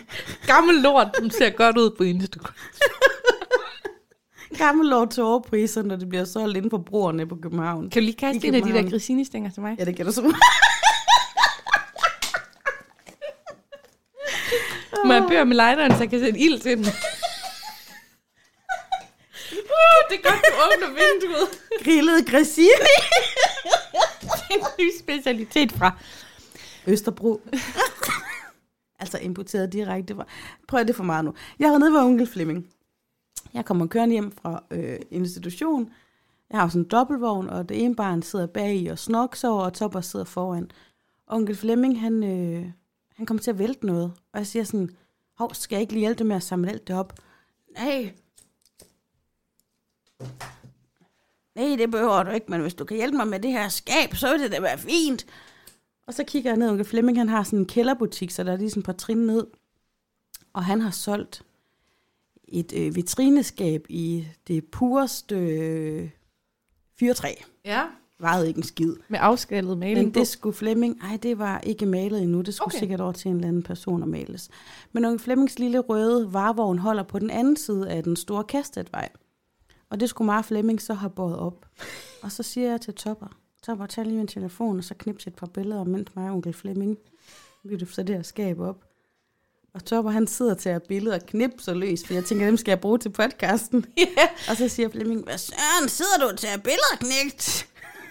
[0.47, 2.55] Gammel lort, den ser godt ud på Instagram.
[4.65, 7.91] gammel lort til overpriser, når det bliver solgt inden for broerne på København.
[7.91, 9.77] Kan du lige kaste en af de der grisinistænger til mig?
[9.79, 10.35] Ja, det kan du så.
[15.05, 16.87] Må jeg bøge med lighteren, så jeg kan sætte ild til den?
[19.53, 21.49] Uh, det er godt, du åbner vinduet.
[21.85, 22.69] Grillet grissini.
[24.51, 25.99] en ny specialitet fra.
[26.87, 27.41] Østerbro.
[29.01, 30.27] altså importeret direkte fra...
[30.69, 31.35] Prøv det for meget nu.
[31.59, 32.67] Jeg har nede ved onkel Flemming.
[33.55, 35.91] Jeg kommer kørende hjem fra øh, institution.
[36.51, 39.75] Jeg har sådan en dobbeltvogn, og det ene barn sidder bag i og snoksover, og
[39.75, 40.71] Topper sidder foran.
[41.27, 42.67] Onkel Flemming, han, øh,
[43.19, 44.13] han kommer til at vælte noget.
[44.33, 44.91] Og jeg siger sådan,
[45.35, 47.13] hov, skal jeg ikke lige hjælpe med at samle alt det op?
[47.79, 48.15] Nej.
[51.55, 54.15] Nej, det behøver du ikke, men hvis du kan hjælpe mig med det her skab,
[54.15, 55.27] så vil det da være fint.
[56.07, 58.57] Og så kigger jeg ned, onkel Flemming, han har sådan en kælderbutik, så der er
[58.57, 59.47] lige sådan et par trin ned.
[60.53, 61.43] Og han har solgt
[62.49, 66.11] et øh, vitrineskab i det pureste øh,
[66.99, 67.35] fyrtræ.
[67.65, 67.87] Ja.
[68.21, 68.95] Vejede ikke en skid.
[69.09, 72.41] Med afskallet maling Men det skulle Flemming, ej, det var ikke malet endnu.
[72.41, 72.79] Det skulle Okay.
[72.79, 74.49] sikkert over til en eller anden person at males.
[74.93, 79.09] Men onkel Flemmings lille røde varevogn holder på den anden side af den store Kastetvej.
[79.91, 81.67] Og det skulle Mara Flemming så have båret op.
[82.23, 85.35] Og så siger jeg til Topper, Topper, tag lige min telefon, og så knips et
[85.35, 86.99] par billeder, mens mig og onkel Flemming
[87.65, 88.85] vil så det her skab op.
[89.75, 92.71] Og Topper, han sidder til at billeder og knipser løs, for jeg tænker, dem skal
[92.73, 93.87] jeg bruge til podcasten.
[93.99, 94.29] Ja.
[94.51, 97.69] Og så siger Flemming, hvad søren, sidder du til at billeder, knægt?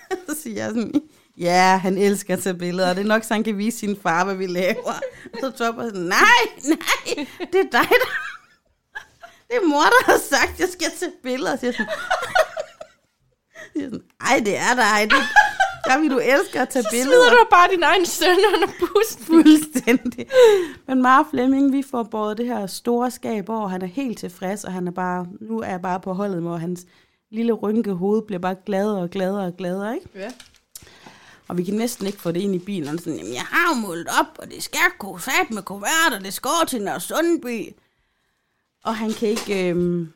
[0.29, 1.01] så siger jeg sådan,
[1.37, 3.97] ja, han elsker at tage billeder, og det er nok så, han kan vise sin
[4.03, 4.93] far, hvad vi laver.
[5.33, 8.09] Og så Topper sådan, nej, nej, det er dig, der...
[9.49, 11.51] Det er mor, der har sagt, at jeg skal tage billeder.
[11.53, 11.87] Og siger sådan,
[13.83, 15.09] sådan, ej, det er dig.
[15.11, 15.23] Det,
[15.85, 17.09] der vil du elsker at tage Så billeder.
[17.11, 19.25] smider du bare din egen søn under bussen.
[19.25, 20.27] Fuldstændig.
[20.87, 23.67] Men Mara Flemming, vi får båret det her store skab over.
[23.67, 26.51] Han er helt tilfreds, og han er bare, nu er jeg bare på holdet med,
[26.51, 26.85] og hans
[27.29, 30.09] lille rynke hoved bliver bare gladere og gladere og gladere, ikke?
[30.15, 30.33] Ja.
[31.47, 32.93] Og vi kan næsten ikke få det ind i bilen.
[32.93, 36.13] Og sådan, jamen, jeg har jo målt op, og det skal gå fat med kuvert,
[36.17, 37.75] og det skal til Nørre Sundby.
[38.83, 39.69] Og han kan ikke...
[39.69, 40.13] Øhm...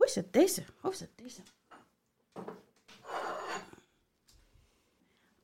[0.00, 0.64] Husk at disse.
[0.82, 1.42] Husk at disse.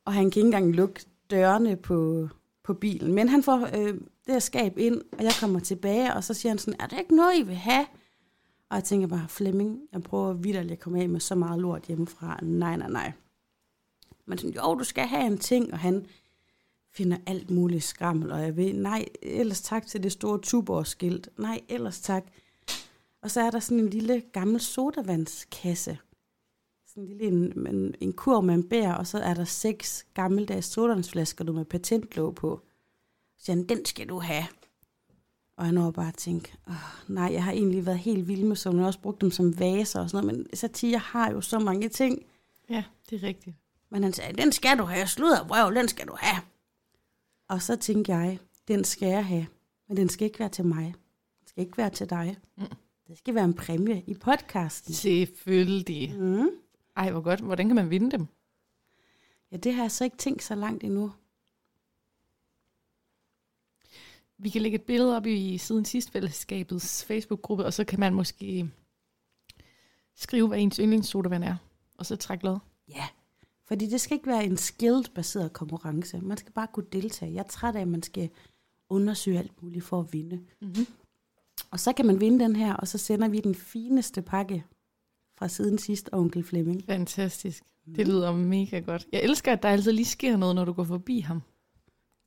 [0.04, 2.28] Og han kan ikke engang lukke dørene på,
[2.64, 3.14] på bilen.
[3.14, 6.50] Men han får øh, det her skab ind, og jeg kommer tilbage, og så siger
[6.50, 7.86] han sådan, er der ikke noget, I vil have?
[8.70, 11.82] Og jeg tænker bare, Flemming, jeg prøver vidderligt at komme af med så meget lort
[11.82, 12.38] hjemmefra.
[12.42, 13.12] Nej, nej, nej.
[14.26, 16.06] Men sådan, jo, du skal have en ting, og han
[16.92, 21.28] finder alt muligt skrammel, og jeg ved, nej, ellers tak til det store tuborg-skilt.
[21.38, 22.24] Nej, ellers tak.
[23.22, 25.98] Og så er der sådan en lille gammel sodavandskasse.
[26.86, 30.06] Sådan en lille en, en, en kur, med bærer, bær, og så er der seks
[30.14, 32.60] gammeldags sodavandsflasker, du med patentlåg på.
[33.38, 34.44] Så siger han, den skal du have.
[35.56, 36.74] Og jeg når bare at tænke, oh,
[37.08, 40.00] nej, jeg har egentlig været helt vild med jeg har også brugt dem som vaser
[40.00, 42.22] og sådan noget, men Satire har jo så mange ting.
[42.70, 43.56] ja, det er rigtigt.
[43.90, 46.42] Men han sagde, den skal du have, sludder vrøv, den skal du have.
[47.48, 48.38] Og så tænkte jeg,
[48.68, 49.46] den skal jeg have,
[49.88, 50.84] men den skal ikke være til mig.
[51.40, 52.36] Den skal ikke være til dig.
[52.56, 52.64] Mm.
[53.08, 54.94] Det skal være en præmie i podcasten.
[54.94, 56.14] Selvfølgelig.
[56.18, 56.48] Mm.
[56.96, 57.40] Ej, hvor godt.
[57.40, 58.26] Hvordan kan man vinde dem?
[59.52, 61.12] Ja, det har jeg så ikke tænkt så langt endnu.
[64.38, 68.14] Vi kan lægge et billede op i siden sidst fællesskabets Facebook-gruppe, og så kan man
[68.14, 68.70] måske
[70.14, 71.56] skrive, hvad ens yndlingssodavand er,
[71.98, 72.58] og så trække lod.
[72.88, 73.06] Ja,
[73.64, 76.20] fordi det skal ikke være en skill-baseret konkurrence.
[76.20, 77.32] Man skal bare kunne deltage.
[77.32, 78.30] Jeg er træt af, at man skal
[78.88, 80.40] undersøge alt muligt for at vinde.
[80.60, 80.86] Mm-hmm.
[81.70, 84.64] Og så kan man vinde den her, og så sender vi den fineste pakke
[85.38, 86.84] fra siden sidst, onkel Flemming.
[86.86, 87.62] Fantastisk.
[87.96, 89.06] Det lyder mega godt.
[89.12, 91.42] Jeg elsker, at der altid lige sker noget, når du går forbi ham.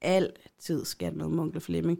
[0.01, 1.99] Altid skal noget med onkel Flemming.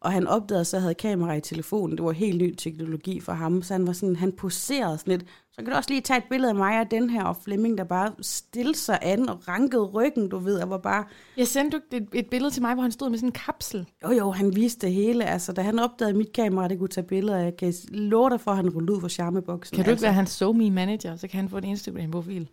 [0.00, 1.96] Og han opdagede, så havde kamera i telefonen.
[1.96, 3.62] Det var helt ny teknologi for ham.
[3.62, 5.28] Så han var sådan, han poserede sådan lidt.
[5.52, 7.78] Så kan du også lige tage et billede af mig og den her, og Flemming,
[7.78, 11.04] der bare stillede sig an og rankede ryggen, du ved, og var bare...
[11.36, 13.86] Jeg sendte du et, et billede til mig, hvor han stod med sådan en kapsel.
[14.04, 15.24] Jo, jo, han viste det hele.
[15.24, 18.50] Altså, da han opdagede mit kamera, det kunne tage billeder, jeg kan love dig for,
[18.50, 19.76] at han rullede ud for charmeboksen.
[19.76, 20.06] Kan du ikke altså.
[20.06, 22.48] være hans SoMe manager, så kan han få en Instagram-profil.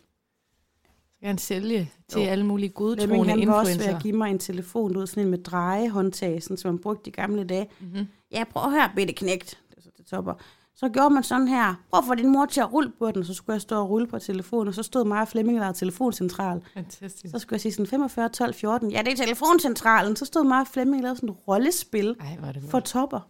[1.22, 2.28] Han sælge til Jo.
[2.28, 3.96] alle mulige godtroende han var også ved influencer.
[3.96, 7.10] at give mig en telefon, du ved, sådan en med drejehåndtag, sådan, som man brugte
[7.10, 7.68] i gamle dage.
[7.80, 8.06] Mm-hmm.
[8.32, 9.58] Ja, prøv at høre, bitte knægt.
[9.70, 10.34] Det er så det topper.
[10.74, 11.74] Så gjorde man sådan her.
[11.90, 13.24] Prøv at få din mor til at rulle på den.
[13.24, 15.72] Så skulle jeg stå og rulle på telefonen, og så stod mig og Flemming der
[15.72, 16.62] telefoncentral.
[16.74, 17.32] Fantastisk.
[17.32, 18.90] Så skulle jeg sige sådan 45, 12, 14.
[18.90, 20.16] Ja, det er telefoncentralen.
[20.16, 23.20] Så stod mig og Flemming og lavede sådan et rollespil Ej, er det for topper.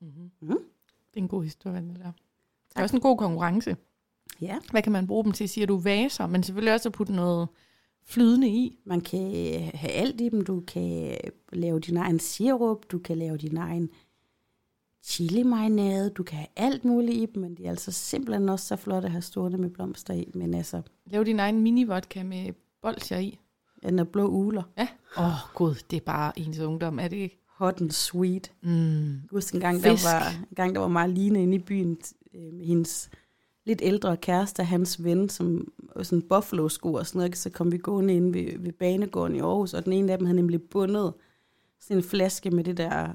[0.00, 0.30] mm-hmm.
[0.42, 0.48] Mm.
[0.48, 2.12] Det er en god historie, det der.
[2.68, 3.76] Det er også en god konkurrence.
[4.42, 5.48] Ja, Hvad kan man bruge dem til?
[5.48, 7.48] Siger du vaser, men selvfølgelig også at putte noget
[8.06, 8.78] flydende i.
[8.84, 9.20] man kan
[9.74, 10.44] have alt i dem.
[10.44, 11.16] Du kan
[11.52, 13.90] lave din egen sirup, du kan lave din egen
[15.04, 18.66] chili marinade, du kan have alt muligt i dem, men de er altså simpelthen også
[18.66, 20.30] så flotte at have stående med blomster i.
[20.34, 23.38] Men altså, Lav din egen mini-vodka med bolsjer i.
[23.82, 24.62] den er blå uler.
[24.78, 24.88] Ja.
[25.18, 27.38] Åh, oh, gud, det er bare ens ungdom, er det ikke?
[27.56, 28.52] Hot and sweet.
[28.62, 29.12] Mm.
[29.12, 30.04] Jeg husker en gang, der Fisk.
[30.04, 31.98] var, en gang, der var Marlene inde i byen
[32.34, 33.10] øh, med hendes
[33.66, 37.28] lidt ældre kæreste, hans ven, som var sådan buffalo-sko og sådan noget.
[37.28, 37.38] ikke?
[37.38, 40.26] Så kom vi gående ind ved, ved banegården i Aarhus, og den ene af dem
[40.26, 41.12] havde nemlig bundet
[41.80, 43.08] sådan en flaske med det der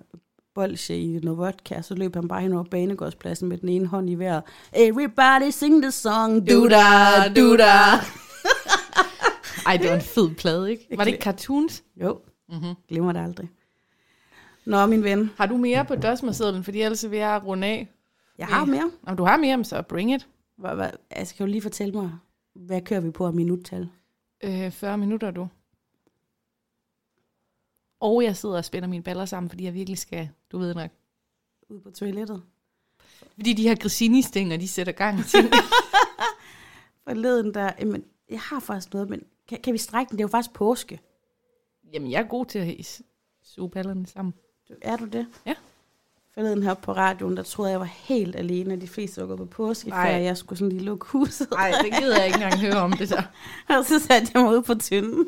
[0.56, 4.10] bolsje i noget vodka, så løb han bare hen over banegårdspladsen med den ene hånd
[4.10, 4.44] i vejret.
[4.74, 7.72] Everybody sing the song, du da, du da.
[9.66, 10.88] Ej, det var en fed plade, ikke?
[10.98, 11.84] Var det ikke cartoons?
[12.02, 12.20] Jo,
[12.50, 12.74] Mm-hmm.
[12.90, 13.50] glemmer det aldrig.
[14.66, 17.90] Nå, min ven, Har du mere på dosmersedlen, fordi ellers vil jeg runde af?
[18.38, 18.92] jeg har mere.
[19.08, 20.28] Om du har mere, så bring it.
[20.58, 22.12] Hvad, hvad, altså, kan du lige fortælle mig,
[22.54, 23.90] hvad kører vi på af minuttal?
[24.44, 25.48] Øh, 40 minutter, du.
[28.00, 30.92] Og jeg sidder og spænder mine baller sammen, fordi jeg virkelig skal, du ved nok.
[31.70, 32.44] Ude på toilettet.
[33.34, 35.48] Fordi de her grissini-stænger, de sætter gang ting.
[37.04, 40.18] Forleden der, jamen, jeg har faktisk noget, men kan, kan vi strække den?
[40.18, 41.00] Det er jo faktisk påske.
[41.94, 43.02] Jamen, jeg er god til at
[43.42, 44.34] suge ballerne sammen.
[44.82, 45.28] Er du det?
[45.46, 45.56] Ja.
[46.38, 49.40] Forleden heroppe på radioen, der troede jeg, var helt alene, og de fleste var gået
[49.40, 50.12] på påske, Nej.
[50.12, 51.52] før jeg skulle sådan lige lukke huset.
[51.52, 53.24] Nej, det gider jeg ikke engang høre om det så.
[53.78, 55.28] og så satte jeg mig ud på tynden.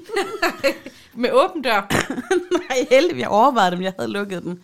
[1.21, 1.87] Med åben dør.
[2.69, 3.21] Nej, heldigvis.
[3.21, 4.59] Jeg overvejede dem, jeg havde lukket den.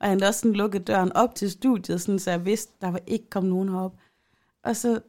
[0.00, 3.00] Og han også sådan lukket døren op til studiet, sådan, så jeg vidste, der var
[3.06, 3.94] ikke kommet nogen herop.
[4.64, 5.00] Og så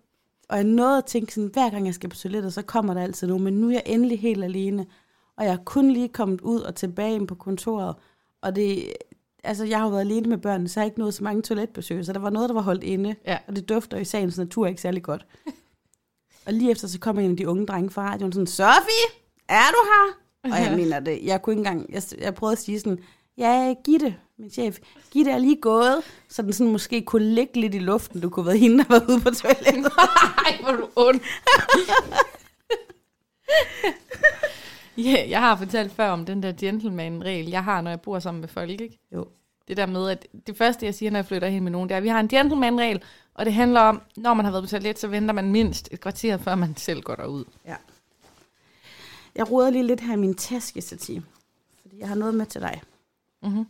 [0.49, 3.01] og jeg nåede at tænke sådan, hver gang jeg skal på toilettet, så kommer der
[3.01, 4.85] altid nogen, men nu er jeg endelig helt alene.
[5.37, 7.95] Og jeg er kun lige kommet ud og tilbage ind på kontoret.
[8.41, 8.93] Og det,
[9.45, 11.41] altså jeg har jo været alene med børnene, så jeg har ikke nået så mange
[11.41, 13.15] toiletbesøg, så der var noget, der var holdt inde.
[13.25, 13.37] Ja.
[13.47, 15.25] Og det dufter i sagens natur ikke særlig godt.
[16.45, 19.07] og lige efter, så kommer en af de unge drenge fra radioen sådan, Sofie,
[19.49, 20.13] er du her?
[20.43, 22.99] Og jeg mener det, jeg kunne ikke engang, jeg, jeg prøvede at sige sådan,
[23.37, 24.77] ja, Gitte, min chef,
[25.11, 28.45] Gitte er lige gået, så den sådan måske kunne ligge lidt i luften, du kunne
[28.45, 29.91] være hende, der var ude på toilettet.
[30.43, 31.19] Nej, hvor du ond.
[34.97, 38.41] ja, jeg har fortalt før om den der gentleman-regel, jeg har, når jeg bor sammen
[38.41, 38.99] med folk, ikke?
[39.13, 39.27] Jo.
[39.67, 41.93] Det der med, at det første, jeg siger, når jeg flytter hen med nogen, det
[41.93, 43.01] er, at vi har en gentleman-regel,
[43.33, 45.99] og det handler om, når man har været på toilet, så venter man mindst et
[45.99, 47.43] kvarter, før man selv går derud.
[47.65, 47.75] Ja.
[49.35, 51.21] Jeg roder lige lidt her i min taskestativ,
[51.81, 52.81] fordi jeg har noget med til dig.
[53.43, 53.65] Mm-hmm.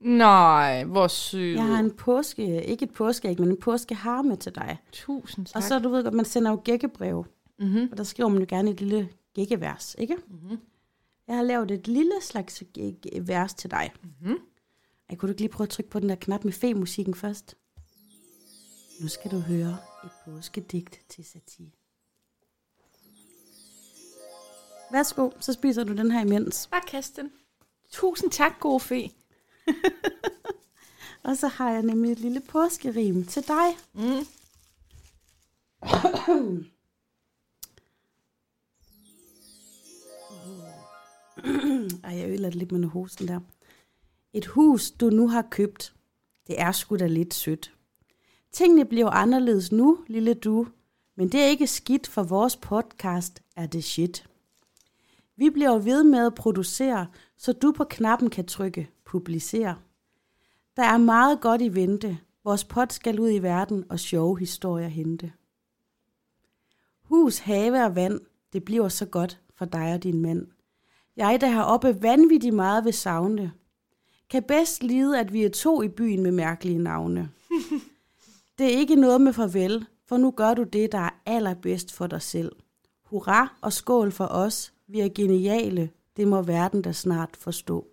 [0.00, 1.54] Nej, hvor sød.
[1.54, 4.78] Jeg har en påske, ikke et påskeæg, men en påskehar med til dig.
[4.92, 5.56] Tusind tak.
[5.56, 7.26] Og så, du ved godt, man sender jo gækkebrev,
[7.58, 7.88] mm-hmm.
[7.90, 10.16] og der skriver man jo gerne et lille gækkevers, ikke?
[10.16, 10.58] Mm-hmm.
[11.26, 12.62] Jeg har lavet et lille slags
[13.22, 13.92] vers til dig.
[14.02, 14.38] Mm-hmm.
[15.08, 17.56] Ej, kunne du ikke lige prøve at trykke på den der knap med fe-musikken først?
[19.00, 21.70] Nu skal du høre et påskedigt til satir.
[24.92, 26.68] Værsgo, så spiser du den her imens.
[26.70, 27.32] Bare kast den.
[27.90, 29.10] Tusind tak, gode fe.
[31.24, 33.76] Og så har jeg nemlig et lille påskerim til dig.
[33.92, 34.26] Mm.
[42.04, 43.40] Ej, jeg ødelagde lidt med noget hosten der.
[44.32, 45.94] Et hus, du nu har købt,
[46.46, 47.74] det er sgu da lidt sødt.
[48.52, 50.66] Tingene bliver anderledes nu, lille du,
[51.16, 54.26] men det er ikke skidt, for vores podcast er det shit.
[55.36, 59.76] Vi bliver ved med at producere, så du på knappen kan trykke publicere.
[60.76, 62.18] Der er meget godt i vente.
[62.44, 65.32] Vores pot skal ud i verden og sjove historier hente.
[67.02, 68.20] Hus, have og vand,
[68.52, 70.46] det bliver så godt for dig og din mand.
[71.16, 73.52] Jeg, der heroppe vanvittigt meget ved savne,
[74.30, 77.30] kan bedst lide, at vi er to i byen med mærkelige navne.
[78.58, 82.06] det er ikke noget med farvel, for nu gør du det, der er allerbedst for
[82.06, 82.52] dig selv.
[83.04, 84.72] Hurra og skål for os.
[84.88, 85.90] Vi er geniale.
[86.16, 87.86] Det må verden da snart forstå.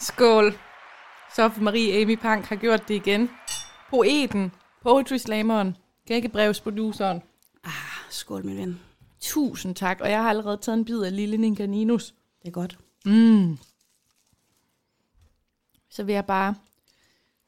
[0.00, 0.52] Skål.
[1.36, 3.30] Sofie Marie Amy Pank har gjort det igen.
[3.90, 4.52] Poeten,
[4.82, 5.76] poetry slammeren,
[6.06, 7.22] gækkebrevsproduceren.
[8.10, 8.91] Skål, min ven.
[9.22, 12.14] Tusind tak, og jeg har allerede taget en bid af lille Ninkaninus.
[12.42, 12.78] Det er godt.
[13.04, 13.58] Mm.
[15.90, 16.54] Så vil jeg bare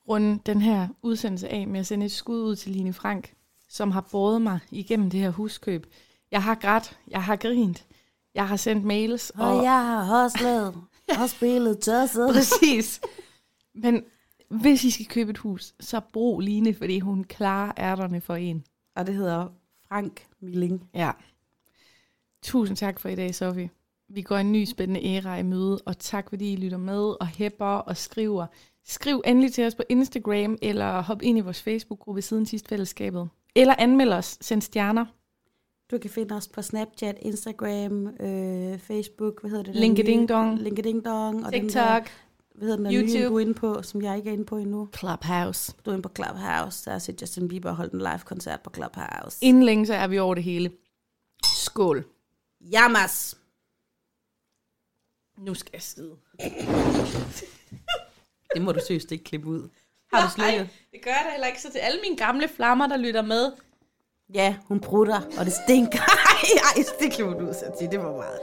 [0.08, 3.34] runde den her udsendelse af med at sende et skud ud til Line Frank,
[3.68, 5.86] som har båret mig igennem det her huskøb.
[6.30, 7.86] Jeg har grædt, jeg har grint,
[8.34, 9.30] jeg har sendt mails.
[9.30, 10.74] Og jeg har hostlet
[11.22, 12.34] og spillet tosset.
[12.34, 13.00] Præcis.
[13.74, 14.04] Men
[14.48, 18.64] hvis I skal købe et hus, så brug Line, fordi hun klarer ærterne for en.
[18.96, 19.48] Og det hedder
[19.88, 20.88] Frank Milling.
[20.94, 21.10] Ja.
[22.44, 23.70] Tusind tak for i dag, Sofie.
[24.08, 27.26] Vi går en ny spændende æra i møde, og tak fordi I lytter med og
[27.26, 28.46] hæpper og skriver.
[28.86, 33.28] Skriv endelig til os på Instagram, eller hop ind i vores Facebook-gruppe Siden Sidst Fællesskabet.
[33.56, 35.04] Eller anmeld os, send stjerner.
[35.90, 39.76] Du kan finde os på Snapchat, Instagram, øh, Facebook, hvad hedder det?
[39.76, 40.26] LinkedIn?
[40.26, 40.58] Dong.
[40.58, 41.46] LinkedIn Dong.
[41.46, 42.10] Og Den der, TikTok,
[42.54, 43.18] hvad hedder den der YouTube.
[43.18, 44.88] nye, du er inde på, som jeg ikke er inde på endnu?
[44.98, 45.72] Clubhouse.
[45.84, 46.84] Du er inde på Clubhouse.
[46.84, 49.38] Der har set Justin Bieber holdt en live-koncert på Clubhouse.
[49.42, 50.70] Inden længe, så er vi over det hele.
[51.44, 52.04] Skål.
[52.70, 53.36] Jammers!
[55.38, 56.16] Nu skal jeg sidde.
[58.54, 59.68] Det må du seriøst ikke klippe ud.
[60.12, 60.68] Har du slukket?
[60.92, 61.62] det gør jeg da heller ikke.
[61.62, 63.52] Så til alle mine gamle flammer, der lytter med,
[64.34, 65.98] Ja, hun prutter, og det stinker.
[66.30, 67.86] Ej, ej, det klipper du ud, Santi.
[67.86, 68.40] Det var meget.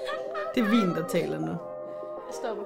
[0.56, 1.52] Det er vin, der taler nu.
[2.28, 2.64] jeg stopper.